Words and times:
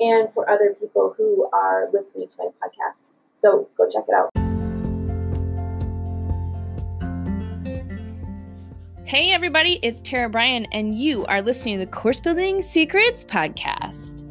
and 0.00 0.32
for 0.32 0.48
other 0.50 0.74
people 0.80 1.14
who 1.16 1.48
are 1.52 1.88
listening 1.92 2.26
to 2.26 2.36
my 2.38 2.46
podcast. 2.62 3.10
So 3.34 3.68
go 3.76 3.88
check 3.88 4.04
it 4.08 4.14
out. 4.14 4.30
Hey, 9.04 9.32
everybody, 9.32 9.80
it's 9.82 10.00
Tara 10.02 10.28
Bryan, 10.28 10.66
and 10.66 10.94
you 10.94 11.26
are 11.26 11.42
listening 11.42 11.78
to 11.78 11.84
the 11.84 11.90
Course 11.90 12.20
Building 12.20 12.62
Secrets 12.62 13.24
podcast. 13.24 14.24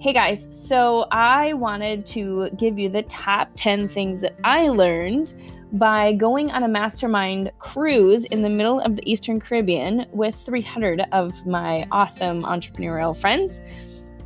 Hey 0.00 0.12
guys, 0.12 0.48
so 0.50 1.06
I 1.10 1.54
wanted 1.54 2.04
to 2.06 2.50
give 2.56 2.78
you 2.78 2.88
the 2.88 3.02
top 3.04 3.50
10 3.56 3.88
things 3.88 4.20
that 4.20 4.36
I 4.44 4.68
learned 4.68 5.34
by 5.72 6.12
going 6.12 6.50
on 6.50 6.62
a 6.62 6.68
mastermind 6.68 7.50
cruise 7.58 8.24
in 8.26 8.42
the 8.42 8.48
middle 8.48 8.80
of 8.80 8.96
the 8.96 9.10
Eastern 9.10 9.40
Caribbean 9.40 10.06
with 10.12 10.34
300 10.34 11.02
of 11.12 11.34
my 11.46 11.86
awesome 11.90 12.42
entrepreneurial 12.42 13.16
friends 13.16 13.60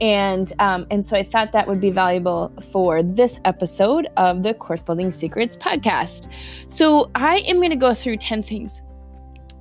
and 0.00 0.52
um, 0.58 0.86
and 0.90 1.04
so 1.04 1.16
I 1.16 1.22
thought 1.22 1.52
that 1.52 1.68
would 1.68 1.80
be 1.80 1.90
valuable 1.90 2.52
for 2.72 3.02
this 3.02 3.40
episode 3.44 4.08
of 4.16 4.42
the 4.42 4.54
Course 4.54 4.82
Building 4.82 5.10
Secrets 5.10 5.56
podcast. 5.56 6.28
So 6.66 7.10
I 7.14 7.38
am 7.40 7.56
going 7.56 7.70
to 7.70 7.76
go 7.76 7.94
through 7.94 8.16
ten 8.16 8.42
things. 8.42 8.82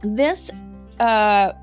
This 0.01 0.49
uh, 0.99 1.53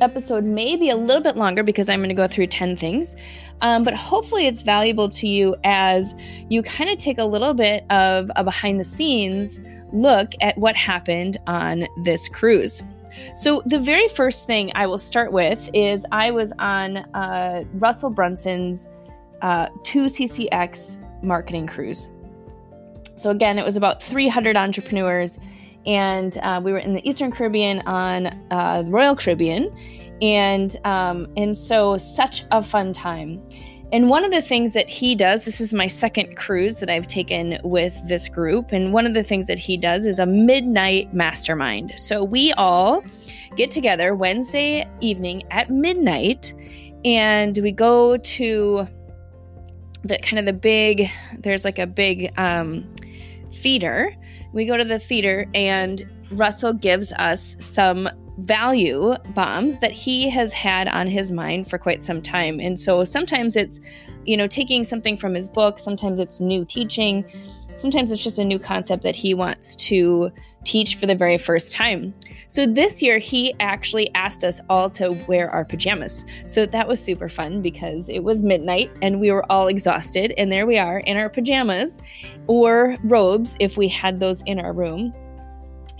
episode 0.00 0.44
may 0.44 0.76
be 0.76 0.90
a 0.90 0.96
little 0.96 1.22
bit 1.22 1.36
longer 1.36 1.62
because 1.62 1.88
I'm 1.88 2.00
going 2.00 2.08
to 2.08 2.14
go 2.14 2.26
through 2.26 2.48
ten 2.48 2.76
things, 2.76 3.14
um, 3.60 3.84
but 3.84 3.94
hopefully 3.94 4.46
it's 4.46 4.62
valuable 4.62 5.08
to 5.10 5.28
you 5.28 5.56
as 5.64 6.14
you 6.48 6.62
kind 6.62 6.90
of 6.90 6.98
take 6.98 7.18
a 7.18 7.24
little 7.24 7.54
bit 7.54 7.84
of 7.90 8.30
a 8.36 8.44
behind 8.44 8.80
the 8.80 8.84
scenes 8.84 9.60
look 9.92 10.32
at 10.40 10.58
what 10.58 10.76
happened 10.76 11.36
on 11.46 11.86
this 12.02 12.28
cruise. 12.28 12.82
So, 13.34 13.62
the 13.66 13.78
very 13.78 14.08
first 14.08 14.46
thing 14.46 14.72
I 14.74 14.86
will 14.86 14.98
start 14.98 15.32
with 15.32 15.70
is 15.72 16.04
I 16.12 16.30
was 16.30 16.52
on 16.58 16.98
uh, 17.14 17.64
Russell 17.74 18.10
Brunson's 18.10 18.88
uh, 19.42 19.68
2CCX 19.82 21.22
marketing 21.22 21.66
cruise. 21.66 22.08
So, 23.16 23.30
again, 23.30 23.58
it 23.58 23.64
was 23.64 23.76
about 23.76 24.02
300 24.02 24.56
entrepreneurs, 24.56 25.38
and 25.86 26.36
uh, 26.38 26.60
we 26.62 26.72
were 26.72 26.78
in 26.78 26.94
the 26.94 27.08
Eastern 27.08 27.30
Caribbean 27.30 27.80
on 27.80 28.26
uh, 28.50 28.82
the 28.82 28.90
Royal 28.90 29.16
Caribbean. 29.16 29.74
And, 30.20 30.76
um, 30.84 31.28
and 31.36 31.56
so, 31.56 31.96
such 31.96 32.44
a 32.50 32.62
fun 32.62 32.92
time. 32.92 33.40
And 33.90 34.10
one 34.10 34.22
of 34.22 34.30
the 34.30 34.42
things 34.42 34.74
that 34.74 34.86
he 34.86 35.14
does, 35.14 35.46
this 35.46 35.62
is 35.62 35.72
my 35.72 35.86
second 35.86 36.36
cruise 36.36 36.78
that 36.80 36.90
I've 36.90 37.06
taken 37.06 37.58
with 37.64 37.98
this 38.06 38.28
group. 38.28 38.72
And 38.72 38.92
one 38.92 39.06
of 39.06 39.14
the 39.14 39.22
things 39.22 39.46
that 39.46 39.58
he 39.58 39.78
does 39.78 40.04
is 40.04 40.18
a 40.18 40.26
midnight 40.26 41.14
mastermind. 41.14 41.94
So 41.96 42.22
we 42.22 42.52
all 42.52 43.02
get 43.56 43.70
together 43.70 44.14
Wednesday 44.14 44.86
evening 45.00 45.42
at 45.50 45.70
midnight 45.70 46.52
and 47.04 47.58
we 47.62 47.72
go 47.72 48.18
to 48.18 48.86
the 50.04 50.18
kind 50.18 50.38
of 50.38 50.44
the 50.44 50.52
big, 50.52 51.10
there's 51.38 51.64
like 51.64 51.78
a 51.78 51.86
big 51.86 52.30
um, 52.38 52.86
theater. 53.54 54.14
We 54.52 54.66
go 54.66 54.76
to 54.76 54.84
the 54.84 54.98
theater 54.98 55.46
and 55.54 56.02
Russell 56.32 56.74
gives 56.74 57.10
us 57.14 57.56
some 57.58 58.06
value 58.38 59.14
bombs 59.34 59.78
that 59.78 59.92
he 59.92 60.30
has 60.30 60.52
had 60.52 60.88
on 60.88 61.06
his 61.06 61.32
mind 61.32 61.68
for 61.68 61.78
quite 61.78 62.02
some 62.02 62.22
time. 62.22 62.60
And 62.60 62.78
so 62.78 63.04
sometimes 63.04 63.56
it's, 63.56 63.80
you 64.24 64.36
know, 64.36 64.46
taking 64.46 64.84
something 64.84 65.16
from 65.16 65.34
his 65.34 65.48
book, 65.48 65.78
sometimes 65.78 66.20
it's 66.20 66.40
new 66.40 66.64
teaching, 66.64 67.24
sometimes 67.76 68.12
it's 68.12 68.22
just 68.22 68.38
a 68.38 68.44
new 68.44 68.58
concept 68.58 69.02
that 69.02 69.16
he 69.16 69.34
wants 69.34 69.74
to 69.76 70.30
teach 70.64 70.96
for 70.96 71.06
the 71.06 71.14
very 71.14 71.38
first 71.38 71.72
time. 71.72 72.14
So 72.48 72.66
this 72.66 73.02
year, 73.02 73.18
he 73.18 73.54
actually 73.60 74.12
asked 74.14 74.44
us 74.44 74.60
all 74.68 74.90
to 74.90 75.10
wear 75.26 75.50
our 75.50 75.64
pajamas. 75.64 76.24
So 76.46 76.66
that 76.66 76.86
was 76.86 77.02
super 77.02 77.28
fun 77.28 77.62
because 77.62 78.08
it 78.08 78.20
was 78.20 78.42
midnight 78.42 78.90
and 79.02 79.20
we 79.20 79.30
were 79.30 79.50
all 79.50 79.68
exhausted. 79.68 80.32
And 80.36 80.50
there 80.50 80.66
we 80.66 80.78
are 80.78 81.00
in 81.00 81.16
our 81.16 81.28
pajamas 81.28 82.00
or 82.46 82.96
robes 83.04 83.56
if 83.60 83.76
we 83.76 83.88
had 83.88 84.20
those 84.20 84.42
in 84.42 84.58
our 84.58 84.72
room 84.72 85.12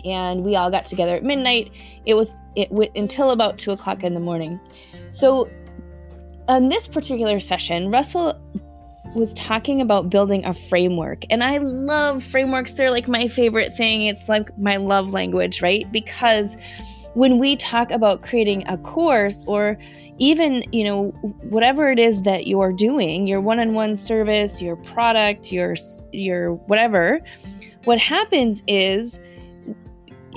and 0.04 0.44
we 0.44 0.56
all 0.56 0.70
got 0.70 0.86
together 0.86 1.16
at 1.16 1.25
midnight. 1.25 1.72
It 2.06 2.14
was 2.14 2.34
it 2.56 2.70
went 2.72 2.97
until 2.97 3.31
about 3.31 3.59
two 3.59 3.70
o'clock 3.70 4.03
in 4.03 4.14
the 4.14 4.20
morning. 4.20 4.59
So, 5.10 5.48
on 6.48 6.69
this 6.69 6.88
particular 6.88 7.41
session, 7.41 7.91
Russell 7.91 8.41
was 9.14 9.32
talking 9.34 9.81
about 9.81 10.10
building 10.10 10.44
a 10.44 10.53
framework, 10.53 11.25
and 11.31 11.42
I 11.44 11.59
love 11.59 12.22
frameworks. 12.22 12.72
They're 12.72 12.91
like 12.91 13.09
my 13.09 13.28
favorite 13.28 13.76
thing. 13.76 14.03
It's 14.03 14.28
like 14.28 14.56
my 14.59 14.76
love 14.76 15.12
language, 15.12 15.62
right? 15.62 15.91
Because 15.92 16.56
when 17.15 17.38
we 17.38 17.56
talk 17.56 17.91
about 17.91 18.22
creating 18.22 18.66
a 18.69 18.76
course 18.78 19.44
or 19.47 19.78
even 20.19 20.65
you 20.72 20.84
know 20.84 21.10
whatever 21.48 21.91
it 21.91 21.98
is 21.98 22.22
that 22.22 22.47
you're 22.47 22.72
doing 22.72 23.26
your 23.26 23.41
one-on-one 23.41 23.97
service 23.97 24.60
your 24.60 24.76
product 24.76 25.50
your 25.50 25.75
your 26.12 26.54
whatever 26.66 27.20
what 27.84 27.98
happens 27.98 28.62
is 28.66 29.19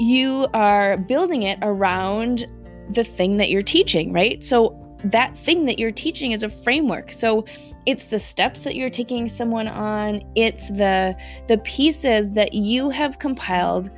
you 0.02 0.48
are 0.54 0.98
building 0.98 1.44
it 1.44 1.60
around 1.62 2.46
the 2.90 3.04
thing 3.04 3.38
that 3.38 3.50
you're 3.50 3.62
teaching, 3.62 4.12
right? 4.12 4.44
So 4.44 4.78
that 5.06 5.38
thing 5.38 5.66
that 5.66 5.80
you're 5.80 5.92
teaching 5.92 6.32
is 6.32 6.44
a 6.44 6.50
framework. 6.50 7.14
So 7.14 7.46
it's 7.86 8.06
the 8.06 8.20
steps 8.20 8.64
that 8.64 8.76
you're 8.76 8.90
taking 8.90 9.30
someone 9.30 9.68
on, 9.68 10.22
it's 10.36 10.68
the 10.68 11.16
the 11.48 11.58
pieces 11.60 12.32
that 12.32 12.54
you 12.54 12.90
have 12.90 13.20
compiled 13.20 13.90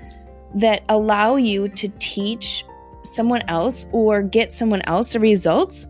that 0.55 0.83
allow 0.89 1.35
you 1.35 1.67
to 1.69 1.89
teach 1.99 2.63
someone 3.03 3.41
else 3.47 3.85
or 3.91 4.21
get 4.21 4.51
someone 4.51 4.81
else 4.83 5.13
the 5.13 5.19
results 5.19 5.87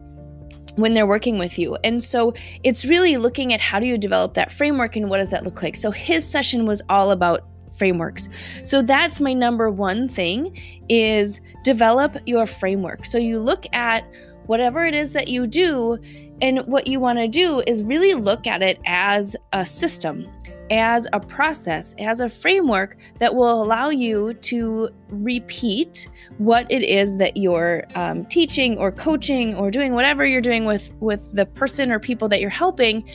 when 0.76 0.94
they're 0.94 1.06
working 1.06 1.38
with 1.38 1.60
you. 1.60 1.78
And 1.84 2.04
so 2.04 2.34
it's 2.64 2.86
really 2.86 3.18
looking 3.18 3.54
at 3.54 3.62
how 3.62 3.80
do 3.80 3.86
you 3.86 3.98
develop 3.98 4.34
that 4.34 4.52
framework 4.52 4.96
and 4.96 5.10
what 5.10 5.18
does 5.18 5.30
that 5.30 5.44
look 5.44 5.62
like. 5.62 5.76
So 5.76 5.92
his 5.92 6.28
session 6.28 6.66
was 6.66 6.82
all 6.90 7.12
about 7.12 7.42
frameworks. 7.76 8.30
So 8.64 8.82
that's 8.82 9.20
my 9.20 9.34
number 9.34 9.70
one 9.70 10.08
thing 10.08 10.58
is 10.90 11.42
develop 11.64 12.18
your 12.26 12.46
framework. 12.46 13.06
So 13.06 13.18
you 13.18 13.40
look 13.40 13.66
at 13.74 14.06
whatever 14.46 14.86
it 14.86 14.94
is 14.94 15.14
that 15.14 15.28
you 15.28 15.48
do 15.48 15.98
and 16.42 16.60
what 16.68 16.88
you 16.88 17.00
want 17.00 17.20
to 17.20 17.28
do 17.28 17.64
is 17.66 17.84
really 17.84 18.14
look 18.14 18.48
at 18.48 18.62
it 18.62 18.80
as 18.86 19.36
a 19.54 19.66
system 19.66 20.28
as 20.72 21.08
a 21.14 21.20
process, 21.20 21.94
as 22.00 22.20
a 22.20 22.30
framework 22.30 22.98
that 23.20 23.36
will 23.36 23.62
allow 23.62 23.90
you 23.90 24.34
to 24.36 24.90
repeat 25.10 26.08
what 26.38 26.70
it 26.72 26.82
is 26.82 27.18
that 27.18 27.38
you're 27.38 27.84
um, 27.96 28.26
teaching 28.26 28.78
or 28.78 28.92
coaching 28.92 29.56
or 29.56 29.70
doing 29.70 29.94
whatever 29.94 30.26
you're 30.26 30.42
doing 30.42 30.66
with 30.66 30.92
with 31.00 31.34
the 31.34 31.46
person 31.46 31.92
or 31.92 32.00
people 32.00 32.28
that 32.30 32.42
you're 32.42 32.50
helping 32.50 33.08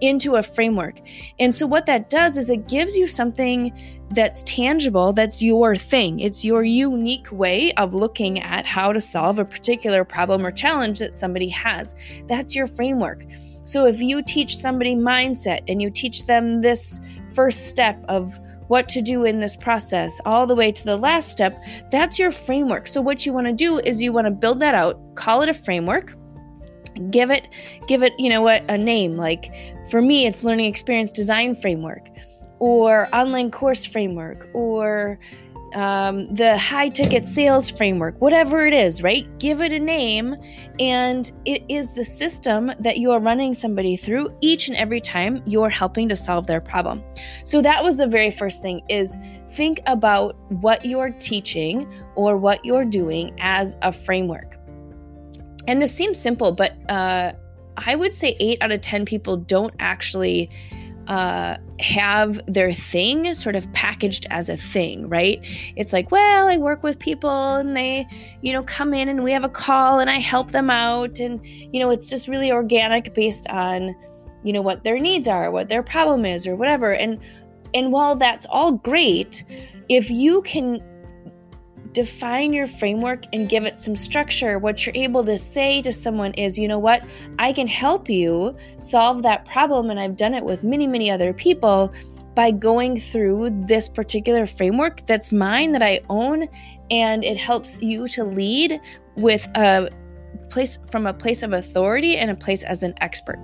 into 0.00 0.36
a 0.36 0.42
framework. 0.42 1.00
And 1.38 1.54
so 1.54 1.66
what 1.66 1.86
that 1.86 2.10
does 2.10 2.36
is 2.36 2.50
it 2.50 2.68
gives 2.68 2.96
you 2.96 3.06
something 3.06 3.72
that's 4.10 4.42
tangible, 4.44 5.12
that's 5.12 5.42
your 5.42 5.76
thing. 5.76 6.20
It's 6.20 6.44
your 6.44 6.62
unique 6.62 7.30
way 7.32 7.72
of 7.74 7.94
looking 7.94 8.40
at 8.40 8.66
how 8.66 8.92
to 8.92 9.00
solve 9.00 9.38
a 9.38 9.44
particular 9.44 10.04
problem 10.04 10.46
or 10.46 10.52
challenge 10.52 10.98
that 11.00 11.16
somebody 11.16 11.48
has. 11.48 11.94
That's 12.26 12.54
your 12.54 12.66
framework. 12.66 13.24
So 13.64 13.86
if 13.86 14.00
you 14.00 14.22
teach 14.22 14.56
somebody 14.56 14.94
mindset 14.94 15.64
and 15.66 15.82
you 15.82 15.90
teach 15.90 16.26
them 16.26 16.60
this 16.60 17.00
first 17.34 17.66
step 17.66 18.02
of 18.08 18.38
what 18.68 18.88
to 18.90 19.02
do 19.02 19.24
in 19.24 19.40
this 19.40 19.56
process 19.56 20.20
all 20.24 20.46
the 20.46 20.54
way 20.54 20.70
to 20.70 20.84
the 20.84 20.96
last 20.96 21.30
step, 21.30 21.58
that's 21.90 22.18
your 22.18 22.30
framework. 22.30 22.86
So 22.86 23.00
what 23.00 23.26
you 23.26 23.32
want 23.32 23.46
to 23.46 23.52
do 23.52 23.78
is 23.78 24.00
you 24.00 24.12
want 24.12 24.26
to 24.26 24.30
build 24.30 24.60
that 24.60 24.74
out, 24.74 25.00
call 25.16 25.42
it 25.42 25.48
a 25.48 25.54
framework 25.54 26.14
give 27.10 27.30
it 27.30 27.48
give 27.86 28.02
it 28.02 28.12
you 28.18 28.28
know 28.28 28.42
what 28.42 28.64
a 28.68 28.78
name 28.78 29.16
like 29.16 29.52
for 29.88 30.02
me, 30.02 30.26
it's 30.26 30.42
learning 30.42 30.66
experience 30.66 31.12
design 31.12 31.54
framework 31.54 32.08
or 32.58 33.08
online 33.14 33.50
course 33.50 33.84
framework 33.84 34.48
or 34.54 35.18
um, 35.74 36.24
the 36.34 36.56
high 36.56 36.88
ticket 36.88 37.26
sales 37.26 37.70
framework, 37.70 38.18
whatever 38.20 38.66
it 38.66 38.72
is, 38.72 39.02
right? 39.02 39.26
Give 39.38 39.60
it 39.60 39.72
a 39.72 39.78
name, 39.78 40.36
and 40.78 41.30
it 41.44 41.64
is 41.68 41.92
the 41.92 42.04
system 42.04 42.72
that 42.78 42.98
you 42.98 43.10
are 43.10 43.20
running 43.20 43.52
somebody 43.52 43.96
through 43.96 44.34
each 44.40 44.68
and 44.68 44.76
every 44.76 45.00
time 45.00 45.42
you're 45.44 45.68
helping 45.68 46.08
to 46.08 46.16
solve 46.16 46.46
their 46.46 46.60
problem. 46.60 47.02
So 47.44 47.60
that 47.62 47.82
was 47.82 47.98
the 47.98 48.06
very 48.06 48.30
first 48.30 48.62
thing: 48.62 48.80
is 48.88 49.18
think 49.50 49.80
about 49.86 50.36
what 50.62 50.84
you're 50.84 51.10
teaching 51.10 51.92
or 52.14 52.38
what 52.38 52.64
you're 52.64 52.84
doing 52.84 53.34
as 53.38 53.76
a 53.82 53.92
framework. 53.92 54.55
And 55.66 55.82
this 55.82 55.94
seems 55.94 56.18
simple, 56.18 56.52
but 56.52 56.72
uh, 56.90 57.32
I 57.76 57.96
would 57.96 58.14
say 58.14 58.36
eight 58.40 58.58
out 58.60 58.72
of 58.72 58.80
ten 58.80 59.04
people 59.04 59.36
don't 59.36 59.74
actually 59.78 60.50
uh, 61.08 61.56
have 61.78 62.40
their 62.46 62.72
thing 62.72 63.34
sort 63.34 63.54
of 63.54 63.70
packaged 63.72 64.26
as 64.30 64.48
a 64.48 64.56
thing, 64.56 65.08
right? 65.08 65.38
It's 65.76 65.92
like, 65.92 66.10
well, 66.10 66.48
I 66.48 66.56
work 66.56 66.82
with 66.82 66.98
people 66.98 67.54
and 67.56 67.76
they, 67.76 68.06
you 68.42 68.52
know, 68.52 68.62
come 68.64 68.92
in 68.92 69.08
and 69.08 69.22
we 69.22 69.30
have 69.32 69.44
a 69.44 69.48
call 69.48 70.00
and 70.00 70.10
I 70.10 70.18
help 70.18 70.50
them 70.50 70.68
out. 70.68 71.20
And, 71.20 71.44
you 71.46 71.78
know, 71.78 71.90
it's 71.90 72.10
just 72.10 72.26
really 72.26 72.50
organic 72.50 73.14
based 73.14 73.48
on, 73.50 73.94
you 74.42 74.52
know, 74.52 74.62
what 74.62 74.82
their 74.82 74.98
needs 74.98 75.28
are, 75.28 75.50
what 75.50 75.68
their 75.68 75.82
problem 75.82 76.24
is, 76.24 76.46
or 76.46 76.56
whatever. 76.56 76.92
And, 76.92 77.20
and 77.72 77.92
while 77.92 78.16
that's 78.16 78.46
all 78.46 78.72
great, 78.72 79.44
if 79.88 80.10
you 80.10 80.42
can 80.42 80.82
define 81.96 82.52
your 82.52 82.66
framework 82.66 83.24
and 83.32 83.48
give 83.48 83.64
it 83.64 83.80
some 83.80 83.96
structure, 83.96 84.58
what 84.58 84.84
you're 84.84 84.94
able 84.94 85.24
to 85.24 85.38
say 85.38 85.80
to 85.80 85.90
someone 85.90 86.34
is, 86.34 86.58
you 86.58 86.68
know 86.68 86.78
what, 86.78 87.02
I 87.38 87.54
can 87.54 87.66
help 87.66 88.10
you 88.10 88.54
solve 88.78 89.22
that 89.22 89.46
problem. 89.46 89.88
And 89.88 89.98
I've 89.98 90.14
done 90.14 90.34
it 90.34 90.44
with 90.44 90.62
many, 90.62 90.86
many 90.86 91.10
other 91.10 91.32
people 91.32 91.94
by 92.34 92.50
going 92.50 93.00
through 93.00 93.48
this 93.66 93.88
particular 93.88 94.44
framework 94.44 95.06
that's 95.06 95.32
mine, 95.32 95.72
that 95.72 95.82
I 95.82 96.02
own. 96.10 96.48
And 96.90 97.24
it 97.24 97.38
helps 97.38 97.80
you 97.80 98.08
to 98.08 98.24
lead 98.24 98.78
with 99.16 99.48
a 99.54 99.88
place 100.50 100.78
from 100.90 101.06
a 101.06 101.14
place 101.14 101.42
of 101.42 101.54
authority 101.54 102.18
and 102.18 102.30
a 102.30 102.36
place 102.36 102.62
as 102.62 102.82
an 102.82 102.92
expert. 103.00 103.38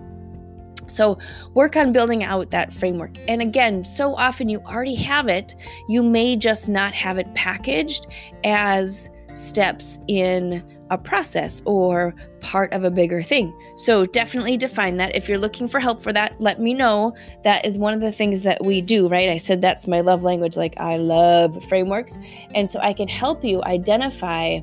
So, 0.93 1.19
work 1.55 1.77
on 1.77 1.93
building 1.93 2.23
out 2.25 2.51
that 2.51 2.73
framework. 2.73 3.13
And 3.29 3.43
again, 3.43 3.85
so 3.85 4.15
often 4.15 4.49
you 4.49 4.61
already 4.61 4.95
have 4.97 5.29
it, 5.29 5.55
you 5.89 6.03
may 6.03 6.37
just 6.37 6.69
not 6.69 6.95
have 6.95 7.19
it 7.19 7.33
packaged 7.35 8.07
as 8.45 9.09
steps 9.33 9.99
in 10.09 10.63
a 10.91 10.99
process 10.99 11.63
or 11.65 12.15
part 12.41 12.71
of 12.73 12.85
a 12.85 12.91
bigger 12.91 13.23
thing. 13.23 13.57
So, 13.77 14.05
definitely 14.07 14.57
define 14.57 14.97
that. 14.99 15.15
If 15.17 15.29
you're 15.29 15.39
looking 15.39 15.69
for 15.69 15.81
help 15.81 16.03
for 16.03 16.13
that, 16.13 16.35
let 16.39 16.61
me 16.61 16.75
know. 16.75 17.15
That 17.45 17.65
is 17.65 17.79
one 17.79 17.95
of 17.95 18.01
the 18.01 18.13
things 18.13 18.43
that 18.43 18.65
we 18.65 18.81
do, 18.81 19.09
right? 19.09 19.31
I 19.31 19.39
said 19.39 19.61
that's 19.61 19.87
my 19.87 20.01
love 20.01 20.23
language. 20.23 20.57
Like, 20.57 20.75
I 20.79 20.97
love 20.97 21.63
frameworks. 21.69 22.19
And 22.55 22.69
so, 22.69 22.79
I 22.81 22.93
can 22.93 23.09
help 23.09 23.45
you 23.45 23.63
identify 23.65 24.61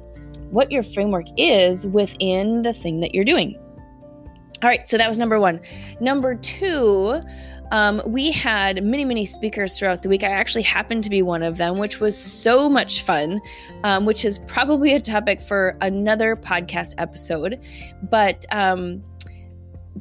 what 0.51 0.71
your 0.71 0.83
framework 0.83 1.27
is 1.37 1.85
within 1.85 2.61
the 2.61 2.73
thing 2.73 2.99
that 2.99 3.13
you're 3.13 3.23
doing. 3.23 3.57
All 4.61 4.69
right, 4.69 4.87
so 4.87 4.97
that 4.97 5.07
was 5.07 5.17
number 5.17 5.39
one. 5.39 5.61
Number 6.01 6.35
two, 6.35 7.21
um, 7.71 8.01
we 8.05 8.31
had 8.31 8.83
many, 8.83 9.05
many 9.05 9.25
speakers 9.25 9.77
throughout 9.77 10.01
the 10.01 10.09
week. 10.09 10.23
I 10.23 10.29
actually 10.29 10.63
happened 10.63 11.03
to 11.05 11.09
be 11.09 11.21
one 11.21 11.43
of 11.43 11.57
them, 11.57 11.77
which 11.77 11.99
was 11.99 12.17
so 12.17 12.69
much 12.69 13.03
fun, 13.03 13.39
um, 13.83 14.05
which 14.05 14.25
is 14.25 14.39
probably 14.47 14.93
a 14.93 14.99
topic 14.99 15.41
for 15.41 15.77
another 15.81 16.35
podcast 16.35 16.93
episode. 16.97 17.59
But 18.09 18.45
um, 18.51 19.03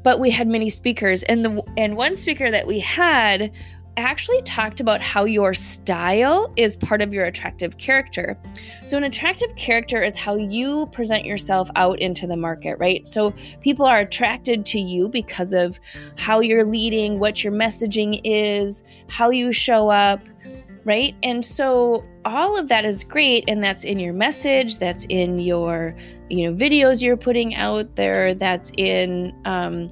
but 0.03 0.19
we 0.19 0.31
had 0.31 0.49
many 0.49 0.71
speakers, 0.71 1.23
and 1.25 1.45
the 1.45 1.63
and 1.77 1.97
one 1.97 2.17
speaker 2.17 2.51
that 2.51 2.67
we 2.67 2.81
had 2.81 3.53
actually 3.99 4.41
talked 4.43 4.81
about 4.81 5.01
how 5.01 5.25
your 5.25 5.55
style 5.55 6.53
is 6.57 6.77
part 6.77 7.03
of 7.03 7.13
your 7.13 7.25
attractive 7.25 7.79
character. 7.79 8.39
So, 8.87 8.97
an 8.97 9.05
attractive 9.05 9.55
character 9.57 10.03
is 10.03 10.17
how 10.17 10.37
you 10.37 10.87
present 10.93 11.25
yourself 11.25 11.71
out 11.77 11.99
into 11.99 12.27
the 12.27 12.37
market, 12.37 12.79
right? 12.79 13.07
So, 13.07 13.33
people 13.61 13.87
are 13.87 14.01
attracted 14.01 14.65
to 14.67 14.81
you 14.81 15.09
because 15.09 15.53
of 15.53 15.81
how 16.17 16.41
you're 16.41 16.65
leading, 16.65 17.19
what 17.19 17.43
your 17.43 17.53
messaging 17.53 18.21
is, 18.25 18.83
how 19.09 19.31
you 19.31 19.53
show 19.53 19.89
up, 19.89 20.21
right? 20.85 21.15
And 21.23 21.45
so, 21.45 22.05
all 22.25 22.59
of 22.59 22.69
that 22.69 22.85
is 22.85 23.05
great, 23.05 23.45
and 23.49 23.63
that's 23.63 23.85
in 23.85 23.99
your 23.99 24.13
message, 24.13 24.79
that's 24.79 25.07
in 25.09 25.39
your, 25.39 25.95
you 26.31 26.51
know, 26.51 26.57
videos 26.57 27.03
you're 27.03 27.17
putting 27.17 27.55
out 27.55 27.97
there, 27.97 28.35
that's 28.35 28.71
in, 28.77 29.35
um, 29.45 29.91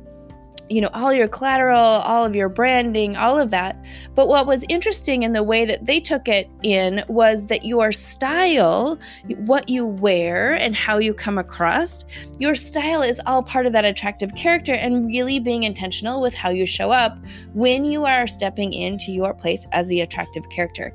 you 0.68 0.80
know, 0.80 0.90
all 0.94 1.12
your 1.12 1.28
collateral, 1.28 1.78
all 1.78 2.24
of 2.24 2.34
your 2.34 2.48
branding, 2.48 3.16
all 3.16 3.38
of 3.38 3.50
that. 3.50 3.76
But 4.14 4.28
what 4.28 4.46
was 4.46 4.64
interesting 4.68 5.22
in 5.22 5.32
the 5.32 5.42
way 5.42 5.64
that 5.64 5.86
they 5.86 6.00
took 6.00 6.28
it 6.28 6.48
in 6.62 7.04
was 7.08 7.46
that 7.46 7.64
your 7.64 7.92
style, 7.92 8.98
what 9.36 9.68
you 9.68 9.86
wear, 9.86 10.54
and 10.54 10.74
how 10.74 10.98
you 10.98 11.14
come 11.14 11.38
across, 11.38 12.04
your 12.38 12.54
style 12.54 13.02
is 13.02 13.20
all 13.26 13.42
part 13.42 13.66
of 13.66 13.72
that 13.72 13.84
attractive 13.84 14.34
character 14.34 14.74
and 14.74 15.06
really 15.06 15.38
being 15.38 15.62
intentional 15.62 16.20
with 16.20 16.34
how 16.34 16.50
you 16.50 16.66
show 16.66 16.90
up 16.90 17.16
when 17.52 17.84
you 17.84 18.04
are 18.04 18.26
stepping 18.26 18.72
into 18.72 19.12
your 19.12 19.34
place 19.34 19.66
as 19.72 19.86
the 19.88 20.00
attractive 20.00 20.48
character. 20.48 20.92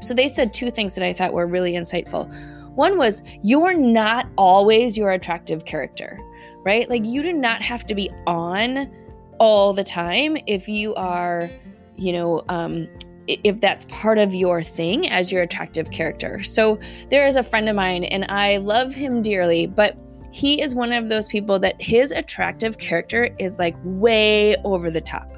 So 0.00 0.14
they 0.14 0.28
said 0.28 0.52
two 0.52 0.70
things 0.70 0.94
that 0.94 1.04
I 1.04 1.12
thought 1.12 1.32
were 1.32 1.46
really 1.46 1.74
insightful. 1.74 2.32
One 2.76 2.96
was, 2.96 3.22
you're 3.42 3.74
not 3.74 4.28
always 4.36 4.96
your 4.96 5.10
attractive 5.10 5.64
character 5.64 6.18
right? 6.66 6.90
Like 6.90 7.04
you 7.04 7.22
do 7.22 7.32
not 7.32 7.62
have 7.62 7.86
to 7.86 7.94
be 7.94 8.10
on 8.26 8.90
all 9.38 9.72
the 9.72 9.84
time 9.84 10.36
if 10.48 10.68
you 10.68 10.96
are, 10.96 11.48
you 11.94 12.12
know, 12.12 12.42
um, 12.48 12.88
if 13.28 13.60
that's 13.60 13.84
part 13.84 14.18
of 14.18 14.34
your 14.34 14.64
thing 14.64 15.08
as 15.08 15.30
your 15.30 15.42
attractive 15.42 15.92
character. 15.92 16.42
So 16.42 16.80
there 17.08 17.24
is 17.24 17.36
a 17.36 17.44
friend 17.44 17.68
of 17.68 17.76
mine 17.76 18.02
and 18.02 18.24
I 18.28 18.56
love 18.56 18.96
him 18.96 19.22
dearly, 19.22 19.66
but 19.66 19.96
he 20.32 20.60
is 20.60 20.74
one 20.74 20.92
of 20.92 21.08
those 21.08 21.28
people 21.28 21.60
that 21.60 21.80
his 21.80 22.10
attractive 22.10 22.78
character 22.78 23.30
is 23.38 23.60
like 23.60 23.76
way 23.84 24.56
over 24.64 24.90
the 24.90 25.00
top. 25.00 25.30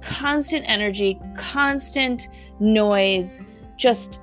Constant 0.00 0.64
energy, 0.66 1.20
constant 1.36 2.28
noise, 2.60 3.40
just 3.76 4.22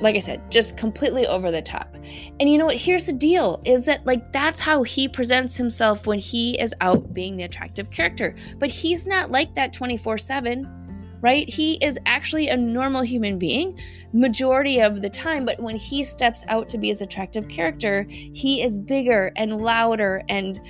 like 0.00 0.14
I 0.14 0.18
said, 0.18 0.50
just 0.50 0.76
completely 0.76 1.26
over 1.26 1.50
the 1.50 1.62
top. 1.62 1.94
And 2.38 2.50
you 2.50 2.58
know 2.58 2.66
what? 2.66 2.76
Here's 2.76 3.06
the 3.06 3.12
deal 3.12 3.62
is 3.64 3.86
that, 3.86 4.04
like, 4.04 4.32
that's 4.32 4.60
how 4.60 4.82
he 4.82 5.08
presents 5.08 5.56
himself 5.56 6.06
when 6.06 6.18
he 6.18 6.58
is 6.60 6.74
out 6.80 7.14
being 7.14 7.36
the 7.36 7.44
attractive 7.44 7.90
character. 7.90 8.36
But 8.58 8.70
he's 8.70 9.06
not 9.06 9.30
like 9.30 9.54
that 9.54 9.72
24 9.72 10.18
7, 10.18 11.18
right? 11.22 11.48
He 11.48 11.74
is 11.84 11.98
actually 12.04 12.48
a 12.48 12.56
normal 12.56 13.02
human 13.02 13.38
being 13.38 13.78
majority 14.12 14.80
of 14.80 15.00
the 15.00 15.10
time. 15.10 15.46
But 15.46 15.60
when 15.60 15.76
he 15.76 16.04
steps 16.04 16.44
out 16.48 16.68
to 16.70 16.78
be 16.78 16.88
his 16.88 17.00
attractive 17.00 17.48
character, 17.48 18.06
he 18.08 18.62
is 18.62 18.78
bigger 18.78 19.32
and 19.36 19.62
louder 19.62 20.22
and 20.28 20.60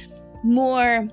more 0.45 1.09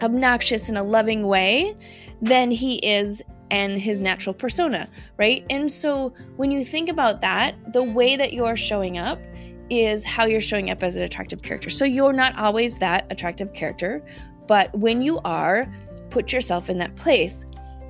obnoxious 0.00 0.70
in 0.70 0.78
a 0.78 0.82
loving 0.82 1.26
way 1.26 1.76
than 2.22 2.50
he 2.50 2.76
is 2.76 3.22
and 3.52 3.78
his 3.78 4.00
natural 4.00 4.34
persona, 4.34 4.88
right? 5.18 5.44
And 5.50 5.70
so 5.70 6.14
when 6.36 6.50
you 6.50 6.64
think 6.64 6.88
about 6.88 7.20
that, 7.20 7.54
the 7.72 7.82
way 7.82 8.16
that 8.16 8.32
you're 8.32 8.56
showing 8.56 8.96
up 8.98 9.20
is 9.68 10.04
how 10.04 10.24
you're 10.24 10.40
showing 10.40 10.70
up 10.70 10.82
as 10.82 10.96
an 10.96 11.02
attractive 11.02 11.42
character. 11.42 11.70
So 11.70 11.84
you're 11.84 12.14
not 12.14 12.36
always 12.36 12.78
that 12.78 13.06
attractive 13.10 13.52
character, 13.52 14.02
but 14.48 14.74
when 14.76 15.02
you 15.02 15.20
are, 15.24 15.70
put 16.08 16.32
yourself 16.32 16.70
in 16.70 16.78
that 16.78 16.96
place. 16.96 17.44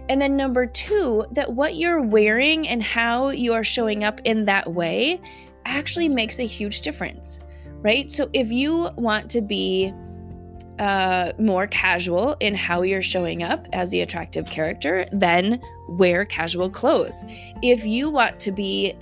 And 0.08 0.20
then 0.20 0.36
number 0.36 0.66
two, 0.66 1.24
that 1.30 1.52
what 1.52 1.76
you're 1.76 2.02
wearing 2.02 2.66
and 2.66 2.82
how 2.82 3.30
you 3.30 3.54
are 3.54 3.64
showing 3.64 4.02
up 4.02 4.20
in 4.24 4.44
that 4.46 4.72
way 4.72 5.20
actually 5.64 6.08
makes 6.08 6.40
a 6.40 6.46
huge 6.46 6.80
difference, 6.80 7.38
right? 7.82 8.10
So 8.10 8.28
if 8.32 8.50
you 8.50 8.90
want 8.96 9.30
to 9.30 9.40
be 9.40 9.94
uh, 10.78 11.32
more 11.38 11.66
casual 11.66 12.36
in 12.40 12.54
how 12.54 12.82
you're 12.82 13.02
showing 13.02 13.42
up 13.42 13.66
as 13.72 13.90
the 13.90 14.00
attractive 14.00 14.46
character, 14.46 15.06
then 15.12 15.60
wear 15.88 16.24
casual 16.24 16.70
clothes. 16.70 17.24
If 17.62 17.84
you 17.84 18.10
want 18.10 18.40
to 18.40 18.52
be 18.52 18.94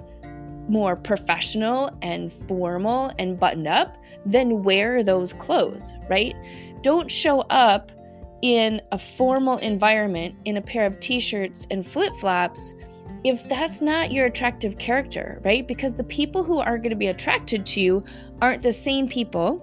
more 0.69 0.97
professional 0.97 1.91
and 2.03 2.33
formal 2.33 3.13
and 3.19 3.39
buttoned 3.39 3.69
up, 3.69 3.97
then 4.25 4.63
wear 4.63 5.03
those 5.03 5.33
clothes, 5.33 5.95
right? 6.09 6.35
Don't 6.83 7.11
show 7.11 7.41
up 7.51 7.91
in 8.43 8.81
a 8.93 8.99
formal 8.99 9.59
environment 9.59 10.35
in 10.45 10.57
a 10.57 10.63
pair 10.63 10.87
of 10.87 10.99
t 11.01 11.21
shirts 11.21 11.67
and 11.71 11.87
flip 11.87 12.15
flops 12.21 12.75
if 13.23 13.47
that's 13.49 13.83
not 13.83 14.13
your 14.13 14.27
attractive 14.27 14.79
character, 14.79 15.41
right? 15.45 15.67
Because 15.69 15.95
the 15.95 16.05
people 16.05 16.43
who 16.43 16.59
are 16.59 16.79
going 16.79 16.91
to 16.91 16.97
be 16.97 17.09
attracted 17.09 17.67
to 17.67 17.81
you 17.81 18.03
aren't 18.41 18.63
the 18.63 18.73
same 18.73 19.09
people 19.09 19.63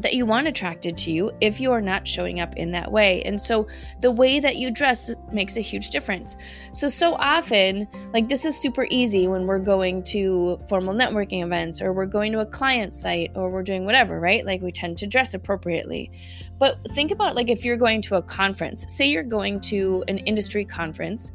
that 0.00 0.14
you 0.14 0.26
want 0.26 0.46
attracted 0.46 0.96
to 0.98 1.10
you 1.10 1.30
if 1.40 1.60
you 1.60 1.72
are 1.72 1.80
not 1.80 2.06
showing 2.06 2.40
up 2.40 2.56
in 2.56 2.72
that 2.72 2.90
way. 2.90 3.22
And 3.22 3.40
so 3.40 3.66
the 4.00 4.10
way 4.10 4.40
that 4.40 4.56
you 4.56 4.70
dress 4.70 5.10
makes 5.32 5.56
a 5.56 5.60
huge 5.60 5.90
difference. 5.90 6.36
So, 6.72 6.88
so 6.88 7.14
often, 7.14 7.88
like 8.12 8.28
this 8.28 8.44
is 8.44 8.56
super 8.56 8.86
easy 8.90 9.28
when 9.28 9.46
we're 9.46 9.58
going 9.58 10.02
to 10.04 10.58
formal 10.68 10.94
networking 10.94 11.44
events 11.44 11.80
or 11.80 11.92
we're 11.92 12.06
going 12.06 12.32
to 12.32 12.40
a 12.40 12.46
client 12.46 12.94
site 12.94 13.30
or 13.34 13.50
we're 13.50 13.62
doing 13.62 13.84
whatever, 13.84 14.18
right? 14.20 14.44
Like 14.44 14.62
we 14.62 14.72
tend 14.72 14.98
to 14.98 15.06
dress 15.06 15.34
appropriately. 15.34 16.10
But 16.58 16.78
think 16.94 17.10
about 17.10 17.34
like 17.34 17.48
if 17.48 17.64
you're 17.64 17.76
going 17.76 18.02
to 18.02 18.16
a 18.16 18.22
conference, 18.22 18.84
say 18.88 19.06
you're 19.06 19.22
going 19.22 19.60
to 19.62 20.04
an 20.08 20.18
industry 20.18 20.64
conference 20.64 21.32